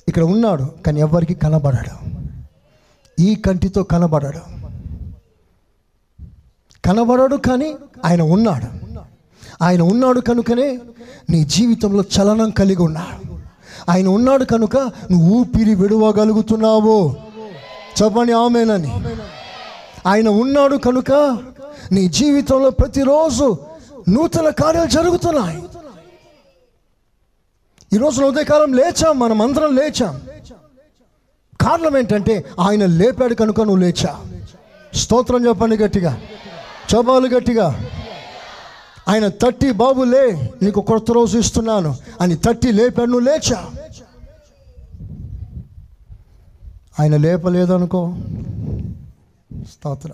[0.09, 2.11] ఇక్కడ ఉన్నాడు కానీ ఎవరికి కనబడడు.
[3.21, 4.58] ఈ కంటితో కనబడడు.
[6.89, 7.75] కనబడడు కానీ
[8.05, 8.99] ఆయన ఉన్నాడు.
[9.65, 10.79] ఆయన ఉన్నాడు కనుకనే
[11.31, 13.39] నీ జీవితంలో చలనం కలిగి ఉన్నాడు.
[13.91, 17.17] ఆయన ఉన్నాడు కనుక నువ్వు ఊపిరి విడవగలుగుతున్నావు.
[18.03, 19.05] చెప్పండి ఆమెనని.
[20.07, 21.39] ఆయన ఉన్నాడు కనుక
[21.93, 23.59] నీ జీవితంలో ప్రతిరోజు
[24.09, 25.63] నూతన కార్యాలు జరుగుతున్నాయి.
[27.93, 30.21] ఈరోజు ఉదయకాలం లేచాం మనం అందరం లేచాం.
[31.61, 34.21] కారణం ఏంటంటే ఆయన లేపాడు కనుక నువ్వు లేచా.
[34.95, 36.21] స్తోత్రం చెప్పండి గట్టిగా.
[36.95, 37.85] చబాలు గట్టిగా.
[39.09, 41.97] ఆయన తట్టి బాబు లే నీకు కొత్త రోజు ఇస్తున్నాను.
[42.21, 43.71] అని తట్టి లేపాడు నువ్వు లేచా?
[47.01, 48.17] ఆయన లేపలేదనుకో.
[49.73, 50.11] స్తోత్ర.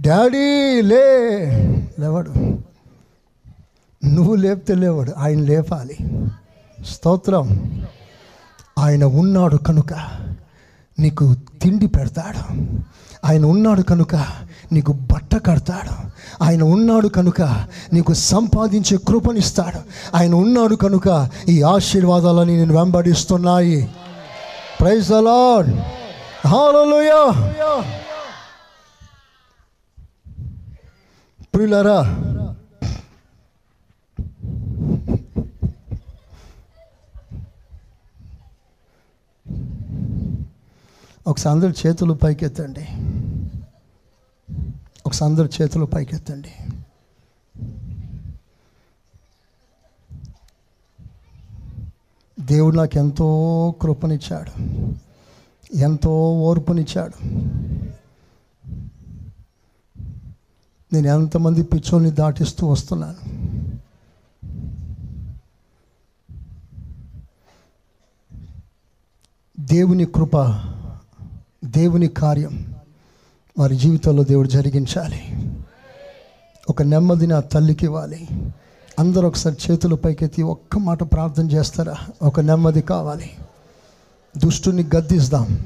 [0.00, 1.06] డాడీ లే
[2.00, 2.30] లేవాడు.
[4.04, 5.96] నువ్వు లేపితే లేవాడు ఆయన లేపాలి.
[6.84, 7.48] స్తోత్రం.
[8.78, 9.92] ఆయన ఉన్నాడు కనుక.
[10.98, 12.56] నీకు తిండి పెడతాడు.
[13.26, 14.14] ఆయన ఉన్నాడు కనుక
[14.72, 15.94] నీకు బట్ట కడతాడు.
[16.44, 17.42] ఆయన ఉన్నాడు కనుక
[17.92, 19.80] నీకు సంపాదించే కృపనిస్తాడు.
[20.16, 23.90] ఆయన ఉన్నాడు కనుక ఈ ఆశీర్వాదాలని నేను వెంబడిస్తున్నాయి.
[24.80, 25.70] ప్రైజ్ అలాడ్
[26.48, 27.52] హాలలోయా
[31.54, 32.00] ప్రియులరా
[41.28, 42.86] ఒకసారి అందరు చేతులు పైకెత్తండి.
[45.06, 46.48] ఒకసారి అందరు చేతులు పైకెత్తండి.
[52.40, 54.50] దేవుడు నాకు ఎంతో కృపనిచ్చాడు.
[55.76, 57.24] ఎంతో ఓర్పునిచ్చాడు.
[60.92, 63.48] నేను ఎంతమంది పిచ్చోల్ని దాటిస్తూ వస్తున్నాను.
[69.60, 70.34] దేవుని కృప
[71.68, 72.74] దేవుని కార్యం
[73.58, 75.20] వారి జీవితంలో దేవుడు జరిగించాలి.
[76.70, 78.28] ఒక నెమ్మదిని ఆ తల్లికి ఇవ్వాలి.
[78.98, 81.94] అందరూ ఒకసారి చేతులు పైకెత్తి ఒక్క మాట ప్రార్థన చేస్తారా?
[82.22, 83.30] ఒక నెమ్మది కావాలి.
[84.38, 85.58] దుష్టుని గద్దిస్తాం.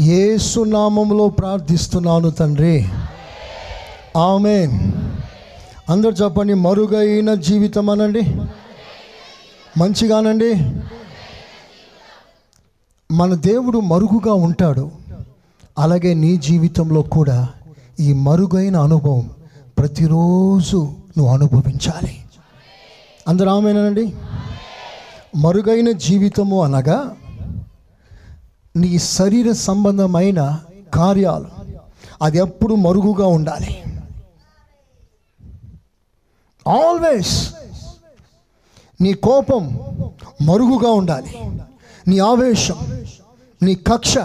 [0.00, 2.88] ఏసునామంలో ప్రార్థిస్తున్నాను తండ్రి.
[4.16, 4.66] ఆమె
[5.90, 8.20] అందరు చెప్పండి మరుగైన జీవితం అనండి.
[9.78, 10.54] మంచిగానండి.
[13.12, 14.90] మన దేవుడు మరుగుగా ఉంటాడు.
[15.78, 17.48] అలాగే నీ జీవితంలో కూడా
[18.00, 19.30] ఈ మరుగైన అనుభవం
[19.78, 20.76] ప్రతిరోజు
[21.18, 22.16] నువ్వు అనుభవించాలి.
[23.28, 24.14] అందరు ఆమెనండి
[25.36, 27.16] మరుగైన జీవితము అనగా
[28.76, 30.60] నీ శరీర సంబంధమైన
[30.94, 31.46] కార్యాలు.
[32.22, 33.82] అది ఎప్పుడు మరుగుగా ఉండాలి.
[36.68, 37.54] ఆల్వేస్
[39.00, 39.80] నీ కోపం
[40.42, 41.38] మరుగుగా ఉండాలి.
[42.08, 43.04] నీ ఆవేశం
[43.62, 44.18] నీ కక్ష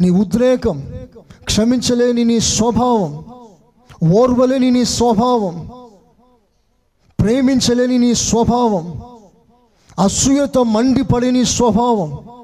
[0.00, 0.92] నీ ఉద్రేకం
[1.44, 3.24] క్షమించలేని నీ స్వభావం
[4.12, 5.70] ఓర్వలేని నీ స్వభావం
[7.20, 9.02] ప్రేమించలేని నీ స్వభావం
[9.98, 12.37] అసూయతో మండిపడే నీ స్వభావం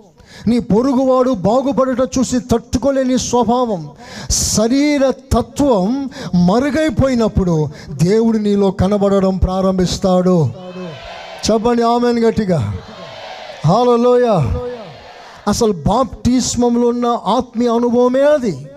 [0.47, 3.90] నీ పొరుగువాడు బాగుపడట చూసి తట్టుకోలేని స్వభావం
[4.30, 6.11] శరీర తత్వం
[6.47, 10.51] మరుగైపోయినప్పుడు దేవుడు నీలో కనబడడం ప్రారంభిస్తాడు.
[11.51, 12.78] చెప్పండి ఆమెను గట్టిగా.
[13.66, 14.26] హాలలోయ
[15.49, 18.68] అసలు బాప్టిస్మంలో ఉన్న ఆత్మీయ అనుభవమే అది.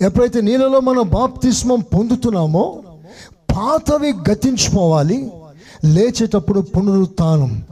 [0.00, 2.82] ఎప్పుడైతే నీళ్ళలో మనం బాప్తిస్మం పొందుతున్నామో
[3.56, 5.32] పాతవి గతించిపోవాలి
[5.84, 7.62] లేచేటప్పుడు పునరుత్నం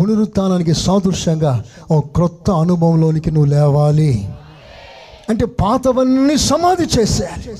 [0.00, 4.28] పునరుత్నానికి సాదృశ్యంగా ఓ క్రొత్త అనుభవంలోనికి నువ్వు లేవాలి.
[5.28, 7.56] అంటే పాతవన్నీ సమాధి చేసేయాలి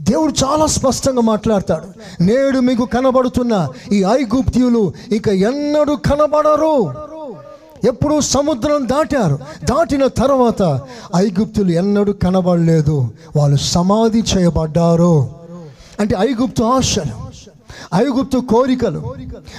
[0.00, 1.86] దేవుడు చాలా స్పష్టంగా మాట్లాడతాడు.
[2.22, 6.94] నేడు మీకు కనబడుతున్న ఈ ఐగుప్తియులు ఇక ఎన్నడూ కనబడరు.
[7.88, 9.38] ఎప్పుడు సముద్రం దాటారు.
[9.64, 10.80] దాటిన తర్వాత
[11.16, 13.08] ఐగుప్తులు ఎన్నడూ కనబడలేదు.
[13.36, 15.30] వాళ్ళు సమాధి చేయబడ్డారు.
[16.00, 17.29] అంటే ఐగుప్తు ఆశలు
[17.94, 19.14] ఐగుప్తు కోరికలు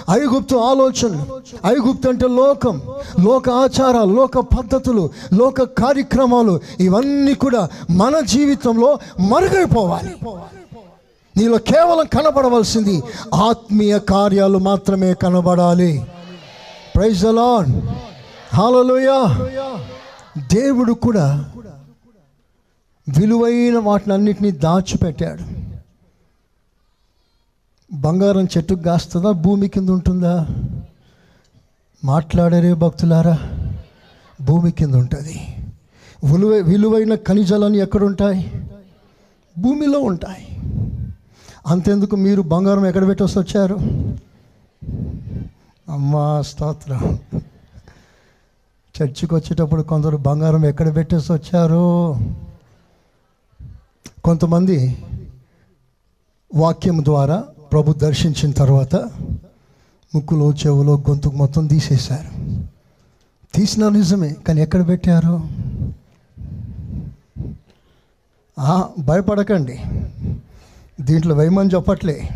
[0.09, 2.82] ఐగుప్తు ఆలోచనలు ఐగుప్తు అంటే లోకం
[3.19, 10.15] లోక ఆచారాలు లోక పద్ధతులు లోక కార్యక్రమాలు ఇవన్నీ కూడా మన జీవితంలో మరుగైపోవాలి.
[11.38, 13.03] నీలో కేవలం కనబడవలసింది
[13.34, 16.05] ఆత్మీయ కార్యాలు మాత్రమే కనబడాలి.
[16.95, 17.82] ప్రైజ్ అలాన్
[18.55, 19.09] హాలలోయ
[20.53, 21.45] దేవుడు కూడా
[23.09, 25.61] విలువైన వాటిని అన్నిటినీ దాచిపెట్టాడు.
[27.94, 29.32] బంగారం చెట్టుకు కాస్తుందా?
[29.32, 30.48] భూమి కింద ఉంటుందా
[32.06, 33.38] మాట్లాడరే భక్తులారా
[34.42, 35.36] భూమి కింద ఉంటుంది
[36.24, 38.52] విలువ విలువైన ఖనిజాలన్నీ ఎక్కడుంటాయి?
[39.60, 40.48] భూమిలో ఉంటాయి.
[41.68, 43.76] అంతెందుకు మీరు బంగారం ఎక్కడ పెట్టేసి వచ్చారు
[45.89, 47.20] అమ్మా స్తోత్రం.
[48.98, 52.16] చర్చికి వచ్చేటప్పుడు కొందరు బంగారం ఎక్కడ పెట్టేసి వచ్చారు
[54.24, 54.98] కొంతమంది
[56.56, 58.95] వాక్యం ద్వారా ప్రభు దర్శించిన తర్వాత
[60.15, 62.45] ముక్కులో చెవులో గొంతుకు మొత్తం తీసేశారు.
[63.57, 65.41] తీసిన నిజమే కానీ ఎక్కడ పెట్టారు?
[68.99, 69.80] భయపడకండి.
[71.01, 72.30] దీంట్లో వేయమని చెప్పట్లే.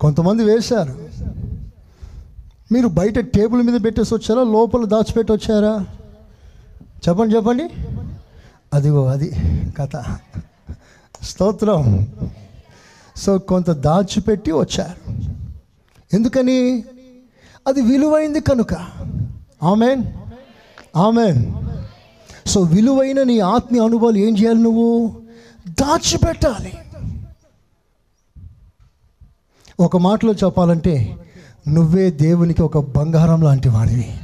[0.00, 1.08] కొంతమంది వేశారు.
[2.72, 4.42] మీరు బయట టేబుల్ మీద పెట్టేసి వచ్చారా?
[4.42, 5.86] లోపల దాచిపెట్టి వచ్చారా?
[7.08, 7.68] చెప్పండి చెప్పండి.
[8.74, 9.32] అదిగో అది
[9.78, 9.90] కథ.
[11.22, 12.08] స్తోత్రం.
[13.20, 15.12] సో కొంత దాచిపెట్టి వచ్చారు.
[16.14, 16.84] ఎందుకని?
[17.66, 18.74] అది విలువైంది కనుక.
[19.62, 20.04] ఆమెన్.
[20.96, 21.52] ఆమెన్.
[22.48, 25.20] సో విలువైన నీ ఆత్మీయ అనుభవాలు ఏం చేయాలి నువ్వు?
[25.68, 26.72] దాచిపెట్టాలి.
[29.80, 31.16] ఒక మాటలో చెప్పాలంటే
[31.68, 34.14] నువ్వే దేవునికి ఒక బంగారం లాంటి వాడివి.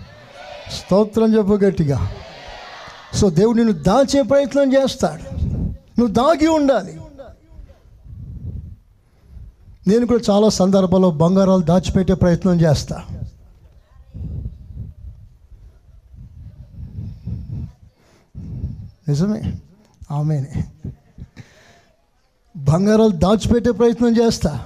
[0.78, 2.10] స్తోత్రం చెప్పు గట్టిగా.
[3.14, 5.44] సో దేవుడు నిన్ను దాచే ప్రయత్నం చేస్తాడు.
[5.68, 7.00] నువ్వు దాగి ఉండాలి.
[9.88, 13.02] నేను కూడా చాలా సందర్భాల్లో బంగారాలు దాచిపెట్టే ప్రయత్నం చేస్తా.
[19.08, 19.54] నిజమే.
[20.10, 20.64] ఆమెనే.
[22.56, 24.64] బంగారాలు దాచిపెట్టే ప్రయత్నం చేస్తా.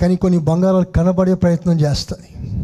[0.00, 2.56] కానీ కొన్ని బంగారాలు కనబడే ప్రయత్నం చేస్తుంది.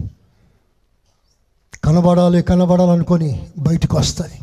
[1.85, 4.39] కనబడాలి కనబడాలనుకొని బయటకు వస్తుంది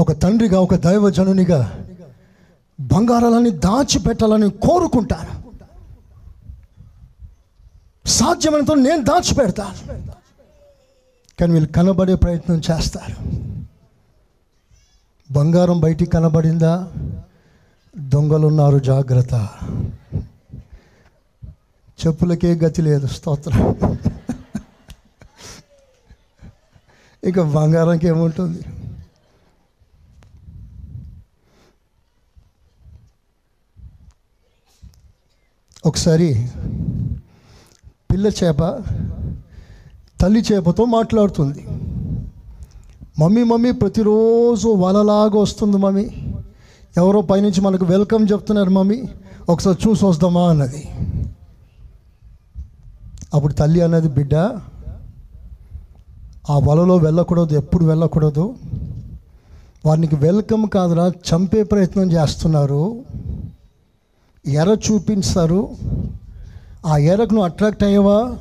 [0.00, 1.88] ఒక తండ్రిగా ఒక దైవజనునిగా
[2.80, 5.44] బంగారాలని దాచిపెట్టాలని కోరుకుంటాను
[8.08, 9.74] సాధ్యమైనంత నేను దాచిపెడతాను
[11.40, 13.16] కానీ వీళ్ళు కనబడే ప్రయత్నం చేస్తారు.
[15.32, 16.92] బంగారం బయటికి కనబడిందా?
[17.98, 19.48] దొంగలున్నారు జాగ్రత్త.
[22.06, 23.76] చెప్పులకే గతి లేదు స్తోత్రం.
[27.24, 28.62] ఇక బంగారంకి ఏముంటుంది
[36.04, 36.48] ఒకసారి
[38.12, 38.62] పిల్ల చేప
[40.20, 41.66] తల్లి చేపతో మాట్లాడుతుంది.
[43.18, 46.10] మమ్మీ మమ్మీ ప్రతిరోజు వలలాగా వస్తుంది మమ్మీ.
[46.96, 49.02] ఎవరో పైనుంచి మనకు వెల్కమ్ చెప్తున్నారు మమ్మీ.
[49.48, 50.88] ఒకసారి చూసి వస్తామా అన్నది.
[53.34, 54.34] అప్పుడు తల్లి అన్నది బిడ్డ
[56.50, 58.54] ఆ వలలో వెళ్ళకూడదు ఎప్పుడు వెళ్ళకూడదు.
[59.86, 63.04] వారికి వెల్కమ్ కాదురా చంపే ప్రయత్నం చేస్తున్నారు.
[64.46, 65.76] ఎర చూపించారు.
[66.86, 68.38] ఆ ఎరకు నువ్వు అట్రాక్ట్ అయ్యావా?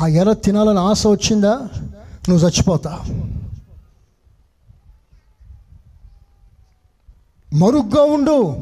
[0.00, 1.68] ఆ ఎర తినాలని ఆశ వచ్చిందా?
[2.28, 3.00] నువ్వు చచ్చిపోతా.
[7.54, 8.56] మరుగ్గా ఉండు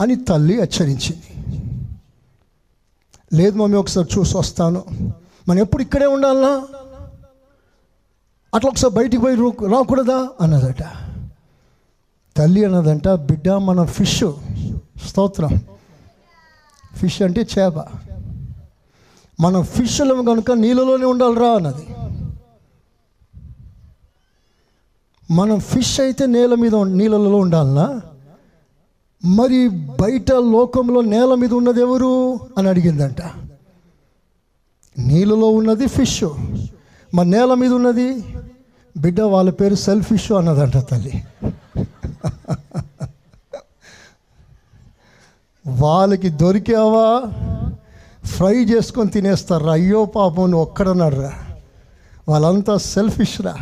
[0.00, 1.56] అని తల్లి హెచ్చరించింది.
[3.36, 4.84] లేదు మమ్మీ ఒకసారి చూసి వస్తాను.
[5.48, 6.68] మనం ఎప్పుడు ఇక్కడే ఉండాలా
[8.54, 10.28] అట్లా ఒకసారి బయటికి పోయి రూ- రాకూడదా?
[10.40, 11.05] అన్నదట.
[12.36, 14.24] తల్లి అన్నదంట బిడ్డ మన ఫిష్.
[15.08, 15.60] స్తోత్రం.
[16.96, 17.74] ఫిష్ అంటే చేప.
[19.40, 21.86] మనం ఫిష్లో కనుక నీళ్ళలోనే ఉండాలిరా అన్నది.
[25.30, 28.00] మనం ఫిష్ అయితే నేల మీద నీళ్ళలో ఉండాలనా?
[29.24, 32.34] మరి బయట లోకంలో నేల మీద ఉన్నది ఎవరు?
[32.58, 33.22] అని అడిగిందంట.
[34.98, 36.24] నీళ్ళలో ఉన్నది ఫిష్.
[37.14, 38.24] మరి నేల మీద ఉన్నది?
[38.96, 41.24] బిడ్డ వాళ్ళ పేరు సెల్ఫిష్ అన్నదంట తల్లి.
[45.68, 47.06] వాళ్ళకి దొరికావా?
[48.24, 49.72] ఫ్రై చేసుకొని తినేస్తారా?
[49.72, 51.32] అయ్యో పాపం నువ్వు ఒక్కడన్నారా
[52.28, 53.54] వాళ్ళంతా సెల్ఫిష్రా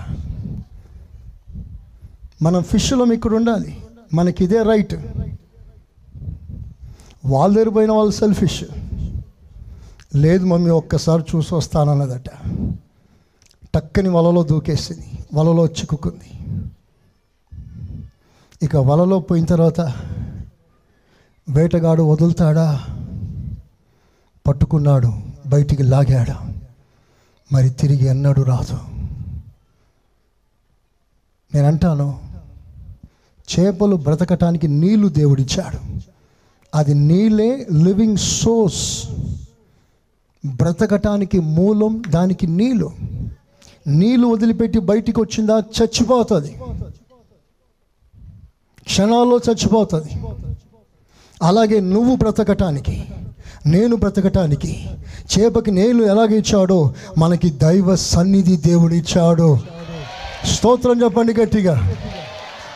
[2.43, 3.83] మనం ఫిష్లో ఇక్కడ ఉండాలి.
[4.15, 4.95] మనకి ఇదే రైట్
[7.27, 8.65] వాళ్ళ దగ్గర పోయిన వాళ్ళు సెల్ఫిష్
[10.17, 12.29] లేదు మమ్మీ ఒక్కసారి చూసి వస్తానన్నదట.
[13.75, 15.07] టక్కని వలలో దూకేసింది.
[15.35, 16.34] వలలో చిక్కుకుంది.
[18.65, 19.81] ఇక వలలో పోయిన తర్వాత
[21.49, 22.81] వేటగాడు వదులుతాడా?
[24.47, 25.12] పట్టుకున్నాడు
[25.47, 26.53] బయటికి లాగాడు?
[27.55, 28.79] మరి తిరిగి ఎన్నడూ రాదు.
[31.55, 32.19] నేను అంటాను
[33.59, 35.79] చేపలు బ్రతకటానికి నీళ్ళు దేవుడిచ్చాడు.
[36.75, 39.09] అది నీళ్ళే లివింగ్ సోర్స్.
[40.47, 42.93] బ్రతకటానికి మూలం దానికి నీళ్ళు.
[43.87, 46.57] నీళ్ళు వదిలిపెట్టి బయటికి వచ్చిందా చచ్చిపోతుంది.
[48.87, 50.12] క్షణాల్లో చచ్చిపోతుంది.
[51.43, 52.97] అలాగే నువ్వు బ్రతకటానికి
[53.66, 54.89] నేను బ్రతకటానికి
[55.32, 59.59] చేపకి నేను ఎలాగ ఇచ్చాడో మనకి దైవ సన్నిధి దేవుడు ఇచ్చాడు.
[60.55, 61.97] స్తోత్రం చెప్పండి గట్టిగా.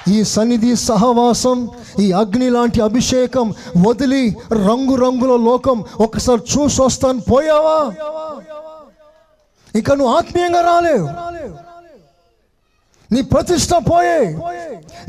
[0.09, 1.69] ఈ సన్నిధి సహవాసం
[2.01, 3.55] ఈ అగ్ని లాంటి అభిషేకం
[3.87, 7.79] వదిలి రంగు రంగుల లోకం ఒకసారి చూసి వస్తాను పోయావా?
[9.75, 11.09] ఇక నువ్వు ఆత్మీయంగా రాలేవు.
[13.13, 14.39] నీ ప్రతిష్ట పోయే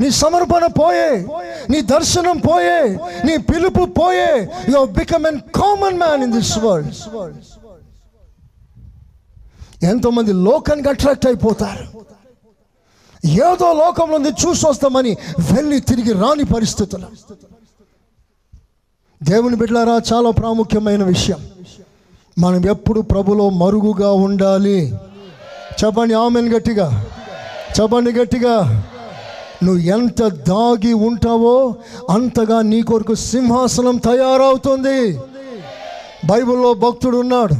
[0.00, 1.26] నీ సమర్పణ పోయే
[1.70, 4.50] నీ దర్శనం పోయే నీ పిలుపు పోయే.
[4.68, 6.94] You become an common man in this world
[9.84, 11.84] ఎంతోమంది లోకానికి అట్రాక్ట్ అయిపోతారు.
[13.26, 15.16] ఏదో లోకంలో ఉంది చూసి వస్తామని
[15.52, 17.06] వెళ్ళి తిరిగి రాని పరిస్థితులు.
[19.22, 21.46] దేవుని బిడ్డలారా చాలా ప్రాముఖ్యమైన విషయం.
[22.38, 24.94] మనం ఎప్పుడు ప్రభులో మరుగుగా ఉండాలి.
[25.84, 27.06] చెప్పండి ఆమెన్ గట్టిగా.
[27.80, 28.84] చెప్పండి గట్టిగా.
[29.62, 31.74] నువ్వు ఎంత దాగి ఉంటావో
[32.10, 35.18] అంతగా నీ కొరకు సింహాసనం తయారవుతుంది.
[36.24, 37.54] బైబిల్లో భక్తుడు ఉన్నాడు.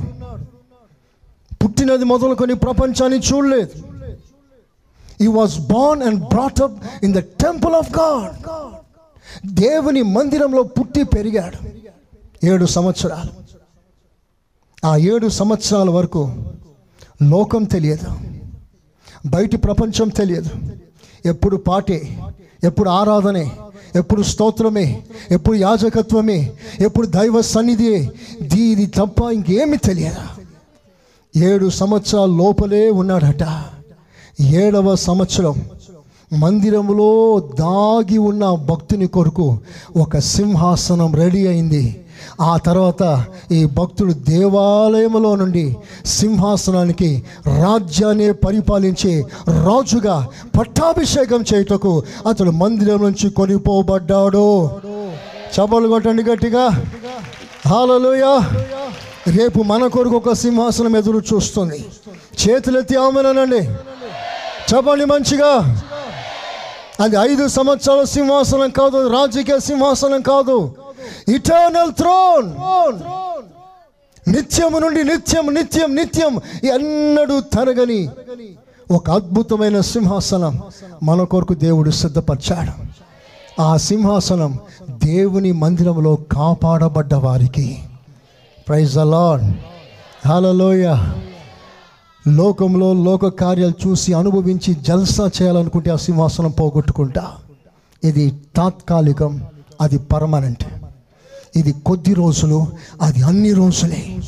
[1.65, 3.71] పుట్టినది మొదలుకొని ప్రపంచాన్ని చూడలేదు.
[5.21, 8.49] He was born and brought up in the temple of God
[9.47, 11.69] దేవుని మందిరంలో పుట్టి పెరిగాడు.
[12.47, 13.41] ఏడు సంవత్సరాలు.
[14.87, 16.33] ఆ ఏడు సంవత్సరాల వరకు
[17.23, 18.40] లోకం తెలియదు.
[19.27, 20.51] బయటి ప్రపంచం తెలియదు.
[21.27, 22.19] ఎప్పుడు పాటే
[22.65, 23.53] ఎప్పుడు ఆరాధనే
[23.97, 28.11] ఎప్పుడు స్తోత్రమే ఎప్పుడు యాజకత్వమే ఎప్పుడు దైవ సన్నిధి
[28.43, 30.41] దీని తప్ప ఇంకేమి తెలియదు?
[31.39, 33.65] ఏడు సంవత్సరాల లోపలే ఉన్నాడట.
[34.41, 35.55] ఏడవ సంవత్సరం.
[36.33, 39.59] మందిరములో దాగి ఉన్న భక్తుని కొరకు
[39.97, 42.01] ఒక సింహాసనం రెడీ అయింది.
[42.41, 47.25] ఆ తర్వాత ఈ భక్తుడు దేవాలయంలో నుండి సింహాసనానికి
[47.63, 50.27] రాజ్యాన్ని పరిపాలించే రాజుగా
[50.59, 54.71] పట్టాభిషేకం చేయుటకు అతడు మందిరం నుంచి కొనిపోబడ్డాడు.
[55.57, 56.69] చపలు కొట్టండి గట్టిగా.
[57.69, 58.41] హాలలోయ
[59.37, 61.85] రేపు మన కొరకు ఒక సింహాసనం ఎదురు చూస్తుంది.
[62.43, 63.63] చేతులెత్తి ఆమెనండి
[64.71, 65.83] చెప్పండి మంచిగా.
[67.01, 70.71] అది ఐదు సంవత్సరాల సింహాసనం కాదు రాజకీయ సింహాసనం కాదు.
[71.35, 72.51] ఇటర్నల్ థ్రోన్
[74.35, 76.35] నిత్యము నుండి నిత్యం నిత్యం నిత్యం
[76.65, 78.11] ఎన్నడూ తరగని
[78.91, 80.63] ఒక అద్భుతమైన సింహాసనం
[81.03, 82.73] మన కొరకు దేవుడు సిద్ధపరిచాడు.
[83.63, 84.59] ఆ సింహాసనం
[84.91, 87.79] దేవుని మందిరంలో కాపాడబడ్డ వారికి.
[88.69, 89.45] ప్రైజ్ అలాడ్
[90.29, 90.97] హలలోయ
[92.29, 97.33] లోకంలో లోక కార్యాలు చూసి అనుభవించి జల్సా చేయాలనుకుంటే ఆ సింహాసనం పోగొట్టుకుంటా.
[98.05, 98.25] ఇది
[98.57, 99.45] తాత్కాలికం
[99.81, 100.65] అది పర్మనెంట్
[101.57, 102.67] ఇది కొద్ది రోజులు
[103.03, 104.19] అది అన్ని రోజులే.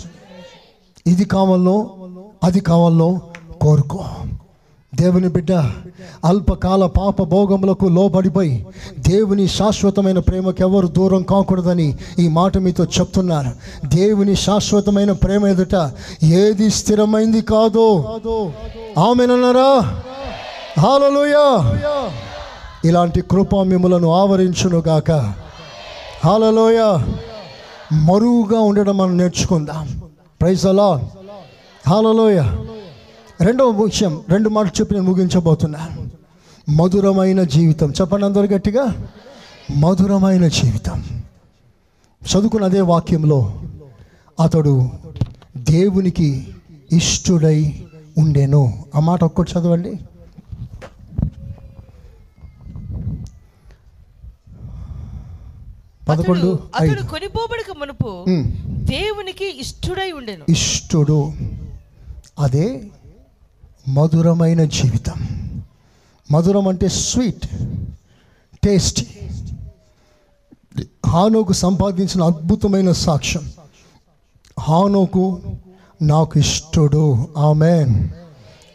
[1.06, 1.90] ఇది కావాలో
[2.44, 3.20] అది కావాలో
[3.60, 4.04] కోరుకో.
[4.94, 5.52] దేవుని బిడ్డ
[6.24, 8.66] అల్పకాల పాప భోగములకు లోబడిపోయి
[8.98, 13.50] దేవుని శాశ్వతమైన ప్రేమకు ఎవరు దూరం కాకూడదని ఈ మాట మీతో చెప్తున్నారు.
[13.86, 15.76] దేవుని శాశ్వతమైన ప్రేమ ఎదుట
[16.22, 17.88] ఏది స్థిరమైంది కాదో
[18.98, 20.00] ఆమెనన్నారా?
[20.80, 21.46] హాలలోయా
[22.84, 25.41] ఇలాంటి కృప మిమ్మలను ఆవరించునుగాక.
[26.24, 26.98] హాలలోయ
[27.92, 30.02] మరువుగా ఉండడం మనం నేర్చుకుందాం.
[30.40, 31.10] ప్రైజ్ అలా
[31.88, 32.40] హాలలోయ
[33.40, 36.10] రెండవ విషయం రెండు మాటలు చెప్పి నేను ముగించబోతున్నాను
[36.70, 37.90] మధురమైన జీవితం.
[37.90, 39.08] చెప్పండి అందరు గట్టిగా.
[39.76, 41.04] మధురమైన జీవితం.
[42.24, 43.62] చదువుకున్న అదే వాక్యంలో
[44.40, 44.90] అతడు
[45.56, 46.54] దేవునికి
[46.92, 47.84] ఇష్టుడై
[48.18, 48.84] ఉండెను.
[48.94, 50.00] ఆ మాట ఒక్కటి చదవండి.
[56.08, 58.24] పదకొండు అతడు- కొనిపోబడక మునుపు.
[58.68, 60.44] దేవునికి ఇష్టుడై ఉండెను.
[60.48, 61.32] ఇష్టుడు.
[62.38, 62.84] అదే
[63.88, 65.42] మధురమైన జీవితం.
[66.32, 67.46] మధురం అంటే స్వీట్
[68.64, 69.06] టేస్టీ.
[71.06, 73.52] హానోకు సంపాదించిన అద్భుతమైన సాక్ష్యం.
[74.60, 75.40] హానోకు
[76.02, 77.28] నాకు ఇష్టడు.
[77.36, 78.08] ఆమెన్.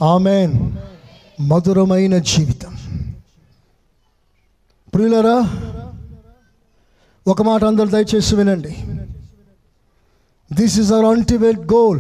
[0.03, 0.77] ఆమెన్.
[1.41, 2.77] మధురమైన జీవితం.
[4.93, 5.73] ప్రియులరా
[7.27, 8.75] ఒక మాట అందరు దయచేసి వినండి.
[10.53, 11.99] This is our ultimate goal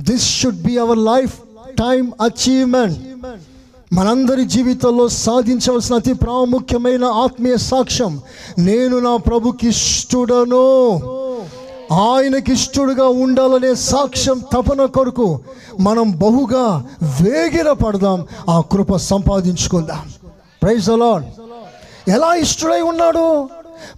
[0.00, 0.98] this should be our
[1.78, 2.98] lifetime achievement
[3.92, 8.20] మనందరి జీవితంలో సాధించవలసిన అతి ప్రాముఖ్యమైన ఆత్మీయ సాక్ష్యం
[8.58, 10.66] నేను నా ప్రభుకి ఇష్టడను.
[11.92, 15.40] ఆయనకి ఇష్టడుగా ఉండాలనే సాక్ష్యం తపన కొరకు
[15.80, 16.88] మనం బహుగా
[17.22, 20.08] వేగిర పడదాం ఆ కృప సంపాదించుకుందాం.
[20.62, 21.24] ప్రైజ్ అలాడ్
[22.10, 23.48] ఎలా ఇష్టడై ఉన్నాడు?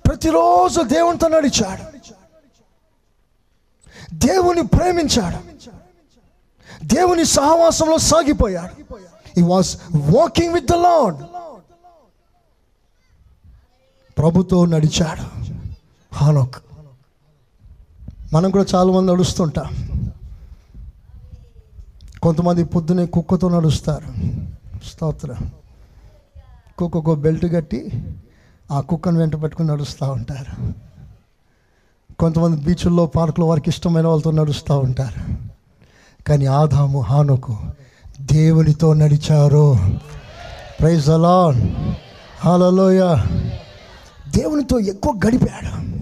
[0.07, 1.99] ప్రతిరోజు దేవునితో నడిచాడు.
[4.15, 5.49] దేవుని ప్రేమించాడు.
[6.87, 8.95] దేవుని సహవాసంలో సాగిపోయాడు.
[9.39, 11.25] He was walking with the Lord
[14.19, 15.53] ప్రభుతో నడిచాడు.
[16.15, 16.55] హానోక్.
[18.33, 19.89] మనం కూడా చాలా మంది నడుస్తుంటాం.
[22.23, 24.07] కొంతమంది పొద్దునే కుక్కతో నడుస్తారు.
[24.89, 25.37] స్తోత్ర.
[26.79, 28.05] కుక్కకు బెల్ట్ కట్టి
[28.71, 30.73] ఆ కుక్కను వెంట పెట్టుకుని నడుస్తూ ఉంటారు.
[32.15, 35.35] కొంతమంది బీచ్ల్లో పార్కులో వారికి ఇష్టమైన వాళ్ళతో నడుస్తూ ఉంటారు.
[36.25, 37.59] కానీ ఆదాము హానుకు
[38.21, 39.77] దేవునితో నడిచారు.
[40.81, 41.51] ప్రైజ్ అలా
[42.45, 43.17] హాలలోయ
[44.37, 45.99] దేవునితో ఎక్కువ గడిపాడు.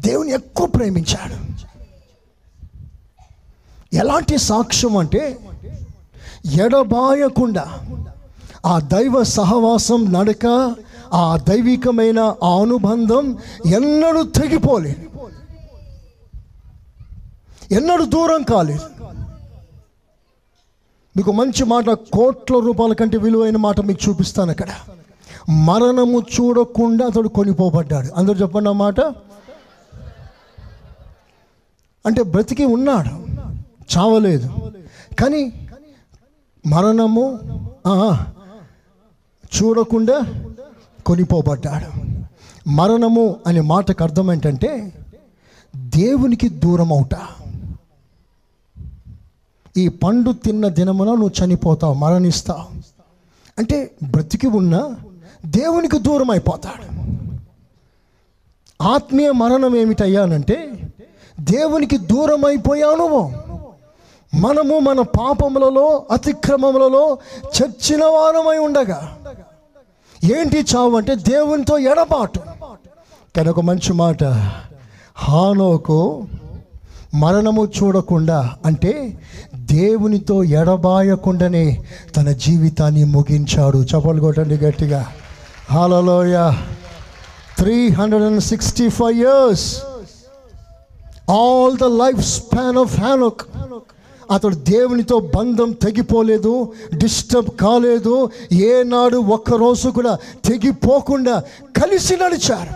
[0.00, 1.52] దేవుని ఎక్కువ ప్రేమించాడు.
[3.96, 5.38] ఎలాంటి సాక్ష్యం అంటే
[6.52, 7.78] ఎడబాయకుండా
[8.66, 10.74] ఆ దైవ సహవాసం నడక
[11.12, 12.20] ఆ దైవికమైన
[12.60, 15.28] అనుబంధం ఎన్నడూ తెగిపోలేదు.
[17.74, 18.80] ఎన్నడూ దూరం కాలేదు.
[21.16, 24.68] మీకు మంచి మాట కోట్ల రూపాయల కంటే విలువైన మాట మీకు చూపిస్తాను అక్కడ.
[25.50, 28.08] మరణము చూడకుండా అతడు కొనిపోబడ్డాడు.
[28.16, 29.00] అందరూ చెప్పండి ఆ మాట.
[32.06, 33.32] అంటే బ్రతికి ఉన్నాడు.
[33.98, 34.48] చావలేదు.
[35.20, 35.68] కానీ
[36.66, 37.40] మరణము
[39.62, 40.20] చూడకుండా
[41.06, 41.90] కొనిపోబడ్డాడు.
[42.68, 44.92] మరణము అనే మాటకు అర్థం ఏంటంటే
[45.76, 47.16] దేవునికి దూరం అవుట
[49.76, 52.80] ఈ పండు తిన్న దినమున నువ్వు చనిపోతావు మరణిస్తావు.
[53.58, 54.94] అంటే బ్రతికి ఉన్న
[55.46, 57.02] దేవునికి దూరం అయిపోతాడు
[58.82, 60.72] ఆత్మీయ మరణం ఏమిటయ్యానంటే
[61.40, 63.32] దేవునికి దూరం అయిపోయాను
[64.34, 69.18] మనము మన పాపములలో అతిక్రమములలో చచ్చిన వారమై ఉండగా.
[70.24, 72.40] ఏంటి చావు అంటే దేవునితో ఎడబాటు.
[73.36, 74.24] కానీ ఒక మంచి మాట
[75.16, 76.26] హానోకు
[77.14, 79.20] మరణము చూడకుండా అంటే
[79.54, 81.84] దేవునితో ఎడబాయకుండానే
[82.16, 83.78] తన జీవితాన్ని ముగించాడు.
[83.78, 85.06] చపలు కొట్టండి గట్టిగా.
[85.70, 86.52] Hallelujah
[87.58, 89.82] three hundred and sixty five years
[91.30, 93.40] all the life span of Enoch
[94.30, 98.30] అతడు దేవునితో బంధం తెగిపోలేదు డిస్టర్బ్ కాలేదు.
[98.52, 101.42] ఏనాడు ఒక్కరోజు కూడా తెగిపోకుండా
[101.82, 102.70] కలిసి నడిచారు.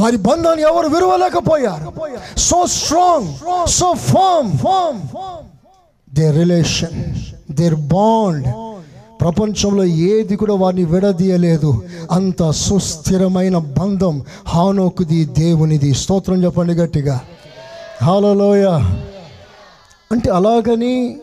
[0.00, 1.92] వారి బంధాన్ని ఎవరు విరవలేకపోయారు.
[2.38, 3.34] So strong
[3.68, 5.00] so firm firm
[6.14, 7.14] their relation
[7.50, 8.46] their bond
[9.20, 11.82] ప్రపంచంలో ఏది కూడా వారిని విడదీయలేదు.
[12.10, 15.94] అంత సుస్థిరమైన బంధం హానోకుది దేవునిది.
[15.94, 17.20] స్తోత్రం చెప్పండి గట్టిగా.
[18.02, 18.66] హాలలోయ
[20.12, 21.20] అంటే అలాగని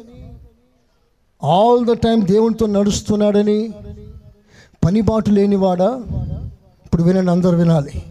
[1.44, 3.74] ఆల్ ద టైం దేవునితో నడుస్తున్నాడని
[4.86, 6.04] పనిబాటు లేనివాడా?
[6.86, 8.04] ఇప్పుడు వినండి అందరు వినాలి.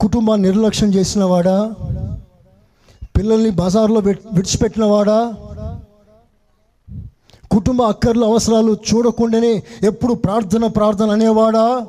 [0.00, 1.74] కుటుంబాన్ని నిర్లక్ష్యం చేసినవాడా?
[3.16, 5.36] పిల్లల్ని బజార్లో విడిచిపెట్టినవాడా?
[7.50, 11.86] కుటుంబ అక్కర్లు అవసరాలు చూడకుండానే ఎప్పుడు ప్రార్థన ప్రార్థన అనేవాడా?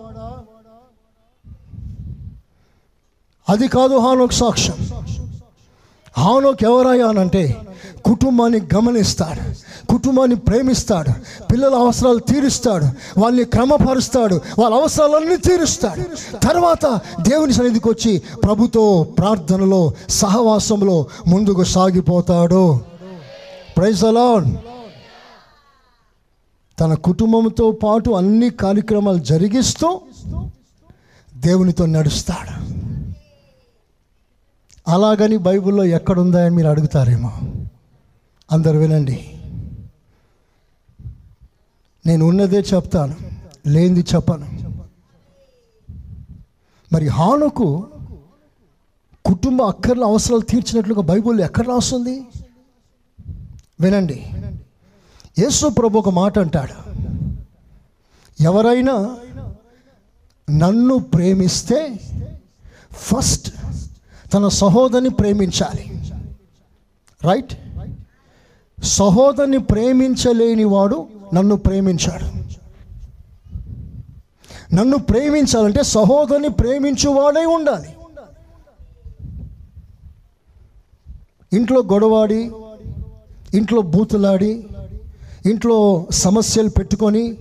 [3.49, 4.77] అది కాదు హానొక సాక్ష్యం.
[6.17, 7.63] హానోక్ ఎవరయ్యా
[8.05, 12.85] కుటుంబాన్ని గమనిస్తాడు కుటుంబాన్ని ప్రేమిస్తాడు పిల్లల అవసరాలు తీరుస్తాడు
[13.19, 16.01] వాళ్ళని క్రమపరుస్తాడు వాళ్ళ అవసరాలన్నీ తీరుస్తాడు.
[16.37, 22.79] తర్వాత దేవుని సన్నిధికి వచ్చి ప్రభుతో ప్రార్థనలో సహవాసంలో ముందుకు సాగిపోతాడు.
[23.77, 24.55] ప్రైజ్ అలాన్
[26.79, 30.01] తన కుటుంబంతో పాటు అన్ని కార్యక్రమాలు జరిగిస్తూ
[31.35, 32.73] దేవునితో నడుస్తాడు.
[34.87, 37.31] అలాగని బైబిల్లో ఎక్కడుందా అని మీరు అడుగుతారేమో?
[38.51, 39.29] అందరు వినండి.
[42.05, 43.15] నేను ఉన్నదే చెప్తాను
[43.67, 44.73] లేనిది చెప్పను.
[46.93, 47.87] మరి హానుకు
[49.25, 52.25] కుటుంబ అక్కర్ల అవసరాలు తీర్చినట్లుగా బైబిల్లో ఎక్కడ రాస్తుంది?
[53.81, 54.27] వినండి.
[55.39, 56.93] యేసు ప్రభు ఒక మాట అంటాడు.
[58.43, 59.17] ఎవరైనా
[60.49, 61.99] నన్ను ప్రేమిస్తే
[62.91, 63.53] ఫస్ట్
[64.33, 65.83] తన సహోదరిని ప్రేమించాలి.
[67.23, 67.53] రైట్
[68.83, 72.27] సహోదరిని ప్రేమించలేని వాడు నన్ను ప్రేమించాడు.
[74.75, 77.89] నన్ను ప్రేమించాలంటే సహోదరిని ప్రేమించువాడై ఉండాలి.
[81.57, 82.51] ఇంట్లో గొడవాడి
[83.53, 84.65] ఇంట్లో బూతులాడి
[85.45, 87.37] ఇంట్లో సమస్యలు పెట్టుకొని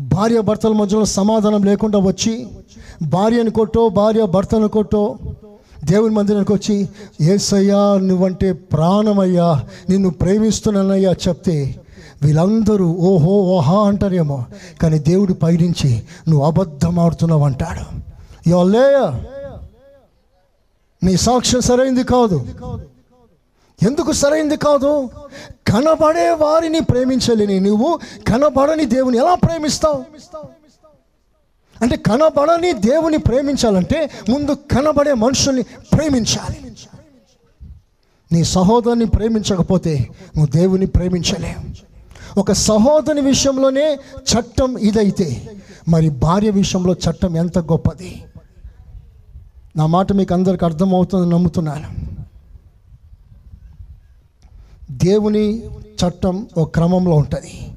[0.00, 2.48] భార్య భర్తల మధ్యలో సమాధానం లేకుండా వచ్చి
[3.02, 5.18] భార్యను కొట్టో భార్య భర్తను కొట్టో
[5.84, 6.88] దేవుని మందిరానికి వచ్చి
[7.20, 11.80] ఏసయ్యా నువ్వంటే ప్రాణమయ్యా నిన్ను ప్రేమిస్తున్నానయ్యా చెప్తే
[12.22, 14.44] వీళ్ళందరూ ఓహో ఓహా అంటారేమో.
[14.82, 17.84] కానీ దేవుడు పైనుంచి నువ్వు అబద్ధం ఆడుతున్నావు అంటాడు
[18.48, 18.98] యోలేయ
[21.04, 22.46] నీ సాక్ష్యం సరైంది కాదు.
[23.82, 25.08] ఎందుకు సరైంది కాదు?
[25.66, 27.98] కనబడే వారిని ప్రేమించలేని నువ్వు
[28.28, 30.04] కనబడని దేవుని ఎలా ప్రేమిస్తావు?
[31.82, 36.72] అంటే కనబడని దేవుని ప్రేమించాలంటే ముందు కనబడే మనుషుల్ని ప్రేమించాలి.
[38.32, 41.88] నీ సహోదరుని ప్రేమించకపోతే నువ్వు దేవుని ప్రేమించలేవు.
[42.40, 45.50] ఒక సహోదరుని విషయంలోనే చట్టం ఇదైతే
[45.88, 48.24] మరి భార్య విషయంలో చట్టం ఎంత గొప్పది?
[49.76, 52.08] నా మాట మీకు అందరికి అర్థమవుతుందని నమ్ముతున్నాను.
[54.90, 57.67] దేవుని చట్టం ఒక క్రమంలో ఉంటుంది.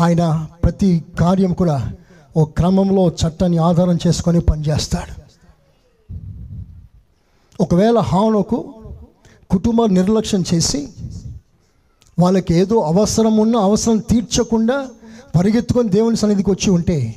[0.00, 1.92] ఆయన ప్రతి కార్యం కూడా
[2.36, 5.12] ఓ క్రమంలో చట్టాన్ని ఆధారం చేసుకొని పనిచేస్తాడు.
[7.62, 8.74] ఒకవేళ హానుకు
[9.50, 10.88] కుటుంబ నిర్లక్ష్యం చేసి
[12.18, 14.86] వాళ్ళకి ఏదో అవసరం ఉన్న అవసరం తీర్చకుండా
[15.36, 17.14] పరిగెత్తుకొని దేవుని సన్నిధికి వచ్చి ఉంటే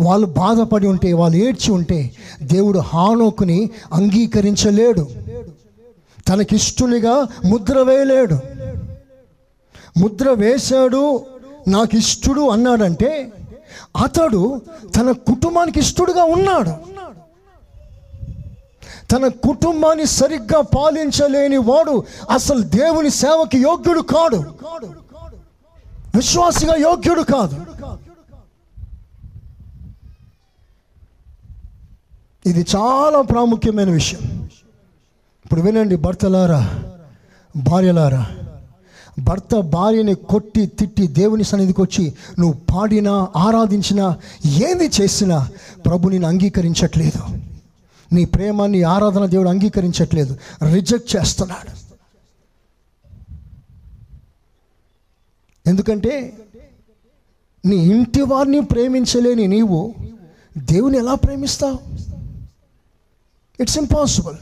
[0.00, 2.10] వాళ్ళు బాధపడి ఉంటే వాళ్ళు ఏడ్చి ఉంటే
[2.42, 5.06] దేవుడు హానోకుని అంగీకరించలేడు.
[6.28, 8.38] తనకిష్టునిగా ముద్ర వేయలేడు.
[9.98, 11.20] ముద్ర వేశాడు
[11.68, 13.32] నాకు ఇష్టడు అన్నాడంటే
[13.96, 14.60] అతడు
[14.96, 16.72] తన కుటుంబానికి ఇష్టడుగా ఉన్నాడు.
[19.10, 24.36] తన కుటుంబాన్ని సరిగ్గా పాలించలేని వాడు అసలు దేవుని సేవకి యోగ్యుడు కాడు.
[26.16, 27.66] విశ్వాసిగా యోగ్యుడు కాదు.
[32.46, 34.48] ఇది చాలా ప్రాముఖ్యమైన విషయం.
[35.44, 36.82] ఇప్పుడు వినండి భర్తలారా
[37.56, 38.26] భార్యలారా
[39.18, 45.48] భర్త భార్యని కొట్టి తిట్టి దేవుని సన్నిధికి వచ్చి నువ్వు పాడినా ఆరాధించినా ఏది చేసినా
[45.86, 47.38] ప్రభు నేను అంగీకరించట్లేదు.
[48.12, 50.38] నీ ప్రేమ నీ ఆరాధన దేవుడు అంగీకరించట్లేదు.
[50.72, 51.86] రిజెక్ట్ చేస్తున్నాడు.
[55.68, 56.38] ఎందుకంటే
[57.66, 59.94] నీ ఇంటి వారిని ప్రేమించలేని నీవు
[60.58, 61.78] దేవుని ఎలా ప్రేమిస్తావు?
[63.62, 64.36] ఇట్స్ ఇంపాసిబుల్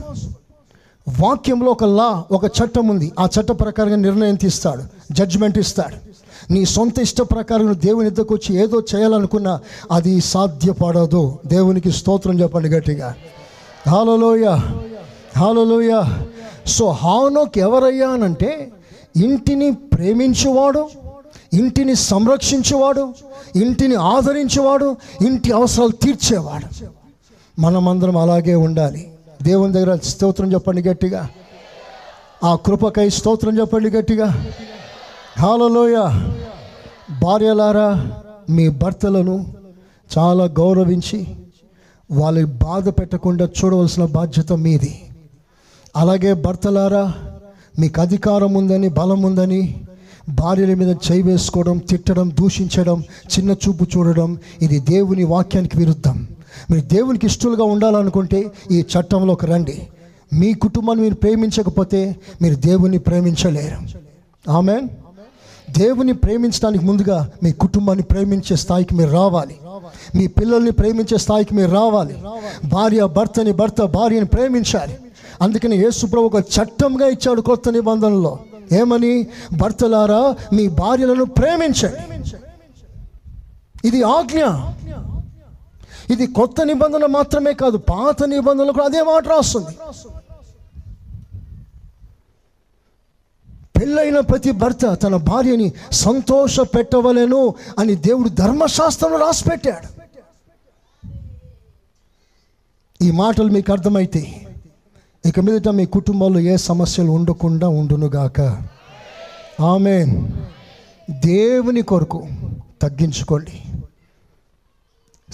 [1.09, 3.13] వాక్యంలో ఒక లా ఒక చట్టం ఉంది.
[3.19, 4.83] ఆ చట్ట ప్రకారంగా నిర్ణయం తీస్తాడు.
[5.13, 6.15] జడ్జ్మెంట్ ఇస్తాడు.
[6.53, 9.61] నీ సొంత ఇష్ట ప్రకారం దేవుని ఎద్దకు వచ్చి ఏదో చేయాలనుకున్నా
[9.93, 11.39] అది సాధ్యపడదు.
[11.47, 13.15] దేవునికి స్తోత్రం చెప్పండి గట్టిగా.
[13.89, 14.47] హాలలోయ
[15.39, 16.03] హాలలోయ
[16.67, 18.73] సో హానోక్ ఎవరయ్యా అనంటే
[19.17, 20.89] ఇంటిని ప్రేమించువాడు
[21.53, 23.15] ఇంటిని సంరక్షించేవాడు
[23.57, 26.87] ఇంటిని ఆదరించేవాడు ఇంటి అవసరాలు తీర్చేవాడు.
[27.61, 29.14] మనమందరం అలాగే ఉండాలి.
[29.43, 31.29] దేవుని దగ్గర స్తోత్రం చెప్పండి గట్టిగా.
[32.45, 34.47] ఆ కృపకై స్తోత్రం చెప్పండి గట్టిగా.
[35.39, 35.97] హాలలోయ
[37.23, 38.11] భార్యలారా
[38.51, 39.55] మీ భర్తలను
[40.19, 41.27] చాలా గౌరవించి
[42.11, 45.03] వాళ్ళకి బాధ పెట్టకుండా చూడవలసిన బాధ్యత మీది.
[45.97, 47.15] అలాగే భర్తలారా
[47.79, 49.81] మీకు అధికారం ఉందని బలం ఉందని
[50.29, 53.05] భార్యల మీద చేయి వేసుకోవడం తిట్టడం దూషించడం
[53.39, 56.29] చిన్న చూపు చూడడం ఇది దేవుని వాక్యానికి విరుద్ధం.
[56.71, 59.89] మీరు దేవునికి ఇష్టలుగా ఉండాలనుకుంటే ఈ చట్టంలోకి రండి.
[60.33, 63.99] మీ కుటుంబాన్ని మీరు ప్రేమించకపోతే మీరు దేవుని ప్రేమించలేరు.
[64.51, 64.81] ఆమె
[65.79, 69.57] దేవుని ప్రేమించడానికి ముందుగా మీ కుటుంబాన్ని ప్రేమించే స్థాయికి మీరు రావాలి.
[70.15, 72.17] మీ పిల్లల్ని ప్రేమించే స్థాయికి మీరు రావాలి.
[72.69, 74.99] భార్య భర్తని భర్త భార్యని ప్రేమించాలి.
[75.43, 78.39] అందుకని యేసుప్రభు ఒక చట్టంగా ఇచ్చాడు కొత్త నిబంధనలో.
[78.73, 79.27] ఏమని?
[79.57, 82.37] భర్తలారా మీ భార్యలను ప్రేమించండి.
[83.89, 84.43] ఇది ఆజ్ఞ.
[86.11, 89.73] ఇది కొత్త నిబంధన మాత్రమే కాదు పాత నిబంధనలు కూడా అదే మాట రాస్తుంది.
[93.79, 99.89] పెళ్ళైన ప్రతి భర్త తన భార్యని సంతోష పెట్టవలేను అని దేవుడు ధర్మశాస్త్రంలో రాసిపెట్టాడు.
[103.05, 104.47] ఈ మాటలు మీకు అర్థమైతే
[105.27, 108.41] ఇక మీదట మీ కుటుంబంలో ఏ సమస్యలు ఉండకుండా ఉండునుగాక.
[109.63, 110.07] ఆమె
[111.11, 112.29] దేవుని కొరకు
[112.83, 113.63] తగ్గించుకోండి.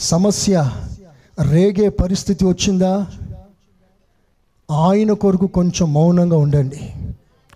[0.00, 0.70] సమస్య
[1.50, 3.06] రేగే పరిస్థితి వచ్చిందా?
[4.70, 6.92] ఆయన కొరకు కొంచెం మౌనంగా ఉండండి.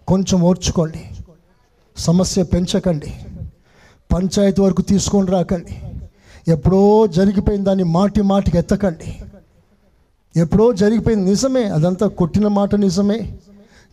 [0.08, 1.04] కొంచెం ఓర్చుకోండి.
[1.96, 3.14] సమస్య పెంచకండి.
[4.12, 5.78] పంచాయతీ వరకు తీసుకొని రాకండి.
[6.52, 9.16] ఎప్పుడో జరిగిపోయిన దాన్ని మాటి మాటికి ఎత్తకండి.
[10.36, 11.64] ఎప్పుడో జరిగిపోయింది నిజమే.
[11.64, 13.38] అదంతా కొట్టిన మాట నిజమే.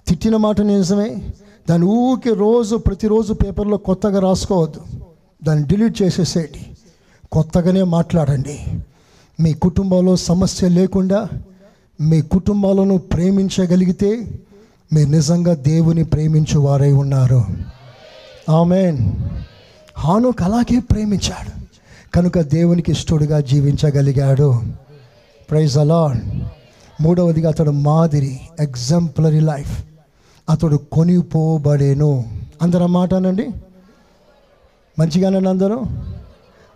[0.08, 1.30] తిట్టిన మాట నిజమే.
[1.70, 4.82] దాని ఊరికి రోజు ప్రతిరోజు పేపర్లో కొత్తగా రాసుకోవద్దు.
[5.44, 6.71] దాన్ని డిలీట్ చేసేసేయండి.
[7.32, 8.60] కొత్తగానే మాట్లాడండి.
[9.40, 11.28] మీ కుటుంబంలో సమస్య లేకుండా
[12.02, 14.40] మీ కుటుంబాలను ప్రేమించగలిగితే
[14.94, 17.44] మీరు నిజంగా దేవుని ప్రేమించువారై ఉన్నారు.
[18.50, 19.12] ఆమెన్.
[19.98, 21.62] హానుక్ అలాగే ప్రేమించాడు.
[22.16, 24.62] కనుక దేవునికి ఇష్టడుగా జీవించగలిగాడు.
[25.52, 26.44] ప్రైజ్ అలాడ్
[27.02, 29.86] మూడవదిగా అతడు మాదిరి ఎగ్జాంపులరీ లైఫ్
[30.50, 32.24] అతడు కొనిపోబడేను.
[32.62, 33.50] అందరూ మాట అనండి.
[35.00, 35.82] మంచిగానండి అందరూ.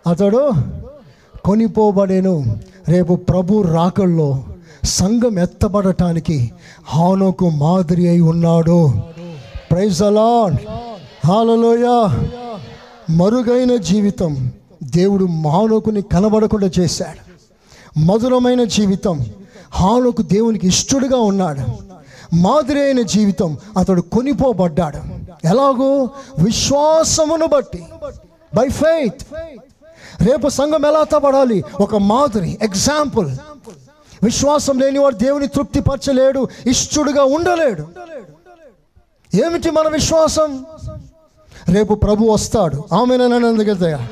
[0.08, 0.52] అతడు
[1.46, 2.56] కొనిపోబడేను.
[2.88, 4.44] రేపు ప్రభు రాకల్లో
[4.84, 6.52] సంఘం ఎత్తబడటానికి
[6.86, 8.92] హానోకు మాదిరి అయి ఉన్నాడు.
[9.72, 10.56] ప్రైజ్ అలాడ్
[11.28, 12.10] హాలలోయ
[13.10, 14.52] మరుగైన జీవితం
[14.84, 17.22] దేవుడు మానవుకుని కనబడకుండా చేశాడు.
[18.00, 19.26] మధురమైన జీవితం
[19.72, 21.62] హానుకు దేవునికి ఇష్టడుగా ఉన్నాడు.
[22.36, 24.98] మాదిరి అయిన జీవితం అతడు కొనిపోబడ్డాడు.
[25.48, 27.84] ఎలాగో విశ్వాసమును బట్టి
[28.56, 29.24] బై ఫెయిత్
[30.22, 31.64] రేపు సంఘం ఎలా తబడాలి?
[31.80, 33.36] ఒక మాదిరి ఎగ్జాంపుల్
[34.24, 37.88] విశ్వాసం లేనివాడు దేవుని తృప్తిపరచలేడు ఇష్టడుగా ఉండలేడు.
[39.46, 40.66] ఏమిటి మన విశ్వాసం?
[41.70, 42.84] రేపు ప్రభు వస్తాడు.
[42.94, 43.18] ఆమె
[43.48, 44.08] అందుకెళ్తాయా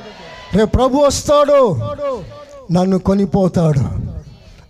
[0.54, 1.80] రేపు ప్రభు వస్తాడు.
[2.72, 4.14] నన్ను కొనిపోతాడు.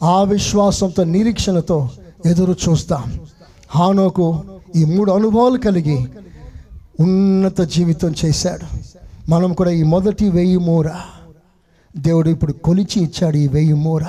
[0.05, 1.89] ఆ విశ్వాసంతో నిరీక్షణతో
[2.26, 3.19] ఎదురు చూస్తాం.
[3.69, 4.43] హానోకు
[4.76, 6.10] ఈ మూడు అనుభవాలు కలిగి
[6.99, 8.77] ఉన్నత జీవితం చేశాడు.
[9.30, 10.89] మనం కూడా ఈ మొదటి వెయ్యి మూర.
[11.98, 14.03] దేవుడు ఇప్పుడు కొలిచి ఇచ్చాడు ఈ వెయ్యి మూర.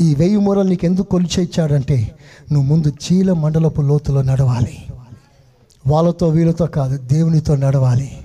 [0.00, 2.14] ఈ వెయ్యి మూరలు నీకు ఎందుకు కొలిచి ఇచ్చాడంటే
[2.52, 4.84] నువ్వు ముందు చీల మండలపు లోతులో నడవాలి.
[5.86, 8.18] వాళ్ళతో వీళ్ళతో కాదు దేవునితో నడవాలి.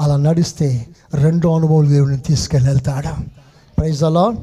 [0.00, 3.22] అలా నడిస్తే రెండో అనుభవం దేవుడిని తీసుకెళ్ళి వెళ్తాడు
[3.78, 4.34] ప్రైజ్ అలా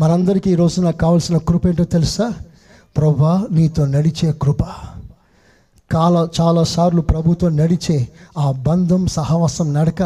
[0.00, 2.32] మనందరికీ ఈరోజు నాకు కావాల్సిన కృప ఏంటో తెలుసా?
[2.96, 4.62] ప్రభా నీతో నడిచే కృప.
[5.90, 8.08] కాల చాలాసార్లు ప్రభుతో నడిచే
[8.38, 10.02] ఆ బంధం సహవాసం నడక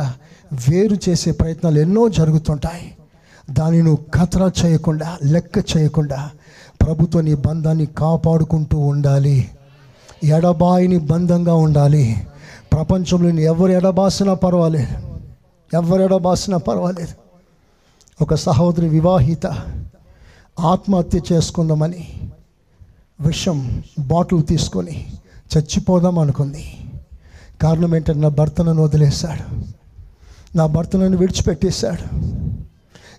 [0.52, 2.94] వేరు చేసే ప్రయత్నాలు ఎన్నో జరుగుతుంటాయి.
[3.50, 6.30] దాన్ని నువ్వు కతరా చేయకుండా లెక్క చేయకుండా
[6.80, 9.50] ప్రభుత్వ నీ బంధాన్ని కాపాడుకుంటూ ఉండాలి.
[10.24, 12.26] ఎడబాయిని బంధంగా ఉండాలి.
[12.72, 15.18] ప్రపంచంలో ఎవరు ఎడబాసినా పర్వాలేదు.
[15.74, 17.14] ఎవరు ఎడబాసినా పర్వాలేదు.
[18.22, 19.46] ఒక సహోదరి వివాహిత
[20.60, 22.30] ఆత్మహత్య చేసుకుందామని
[23.20, 25.12] విషం బాటిల్ తీసుకొని
[25.56, 26.76] చచ్చిపోదాం అనుకుంది.
[27.62, 29.79] కారణం ఏంటంటే నా భర్త నన్ను వదిలేశాడు.
[30.56, 32.30] నా భర్త నన్ను విడిచిపెట్టేశాడు.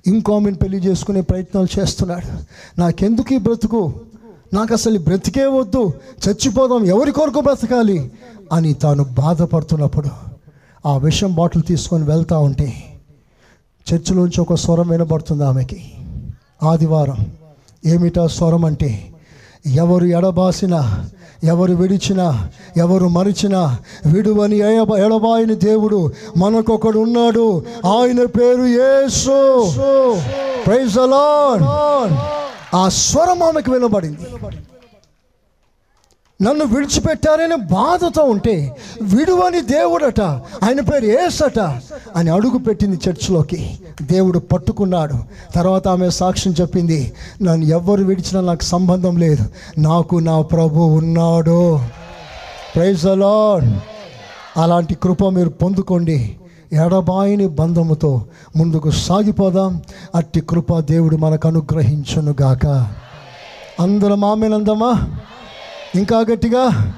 [0.08, 2.44] ఇంకో ఆమెను పెళ్ళి చేసుకునే ప్రయత్నాలు చేస్తున్నాడు.
[2.80, 3.94] నాకెందుకు ఈ బ్రతుకు?
[4.54, 5.94] నాకు అసలు ఈ బ్రతికే వద్దు.
[6.28, 6.86] చచ్చిపోదాం.
[6.86, 8.12] ఎవరి కొరకు బ్రతకాలి?
[8.54, 10.10] అని తాను బాధపడుతున్నప్పుడు
[10.86, 12.74] ఆ విషం బాటిల్ తీసుకొని వెళ్తూ ఉంటే
[13.94, 15.92] చర్చిలోంచి ఒక స్వరం వినబడుతుంది ఆమెకి.
[16.64, 17.32] ఆదివారం.
[17.86, 19.14] ఏమిటా స్వరం అంటే
[19.68, 21.10] ఎవరు ఎడబాసినా
[21.44, 22.48] ఎవరు విడిచినా
[22.78, 27.66] ఎవరు మరిచినా విడువని ఎడబ ఎడబాయిని దేవుడు మనకొకడు ఉన్నాడు.
[27.86, 29.66] ఆయన పేరు యేసు.
[30.66, 30.98] ప్రైజ్
[32.76, 34.18] ఆ స్వరం ఆమెకు వినబడింది.
[36.42, 40.22] నన్ను విడిచిపెట్టారని బాధతో ఉంటే విడువని దేవుడట
[40.64, 41.60] ఆయన పేరు ఏసట
[42.16, 43.80] అని అడుగు పెట్టింది చర్చిలోకి.
[44.02, 45.14] దేవుడు పట్టుకున్నాడు.
[45.56, 49.46] తర్వాత ఆమె సాక్ష్యం చెప్పింది నన్ను ఎవ్వరు విడిచినా నాకు సంబంధం లేదు.
[49.78, 51.80] నాకు నా ప్రభు ఉన్నాడు.
[52.76, 53.80] ప్రైజ్ అలాడ్
[54.60, 56.36] అలాంటి కృప మీరు పొందుకోండి.
[56.74, 59.82] ఎడబాయిని బంధముతో ముందుకు సాగిపోదాం.
[60.16, 62.68] అట్టి కృప దేవుడు మనకు అనుగ్రహించునుగాక.
[63.80, 65.18] అందరం ఆమెనందమా
[65.96, 66.94] ఇంకా గట్టిగా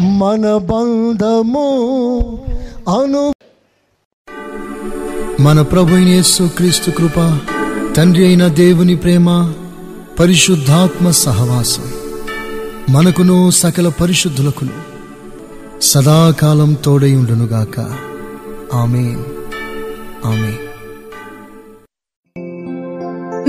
[0.00, 1.66] మన బంధము
[2.88, 3.32] అను
[5.40, 7.38] మన ప్రభు యేసు క్రీస్తు కృప
[7.96, 9.52] తండ్రి అయిన దేవుని ప్రేమ
[10.20, 11.92] పరిశుద్ధాత్మ సహవాసం
[12.90, 14.90] మనకును సకల పరిశుద్ధులకును
[15.80, 17.80] సదాకాలం తోడై ఉండునుగాక.
[18.74, 19.24] ఆమెన్.
[20.24, 20.56] ఆమెన్.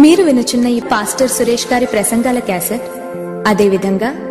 [0.02, 2.82] మీరు వినుచున్న ఈ పాస్టర్ సురేష్ గారి ప్రసంగాల క్యాసెట్
[3.48, 4.31] అదేవిధంగా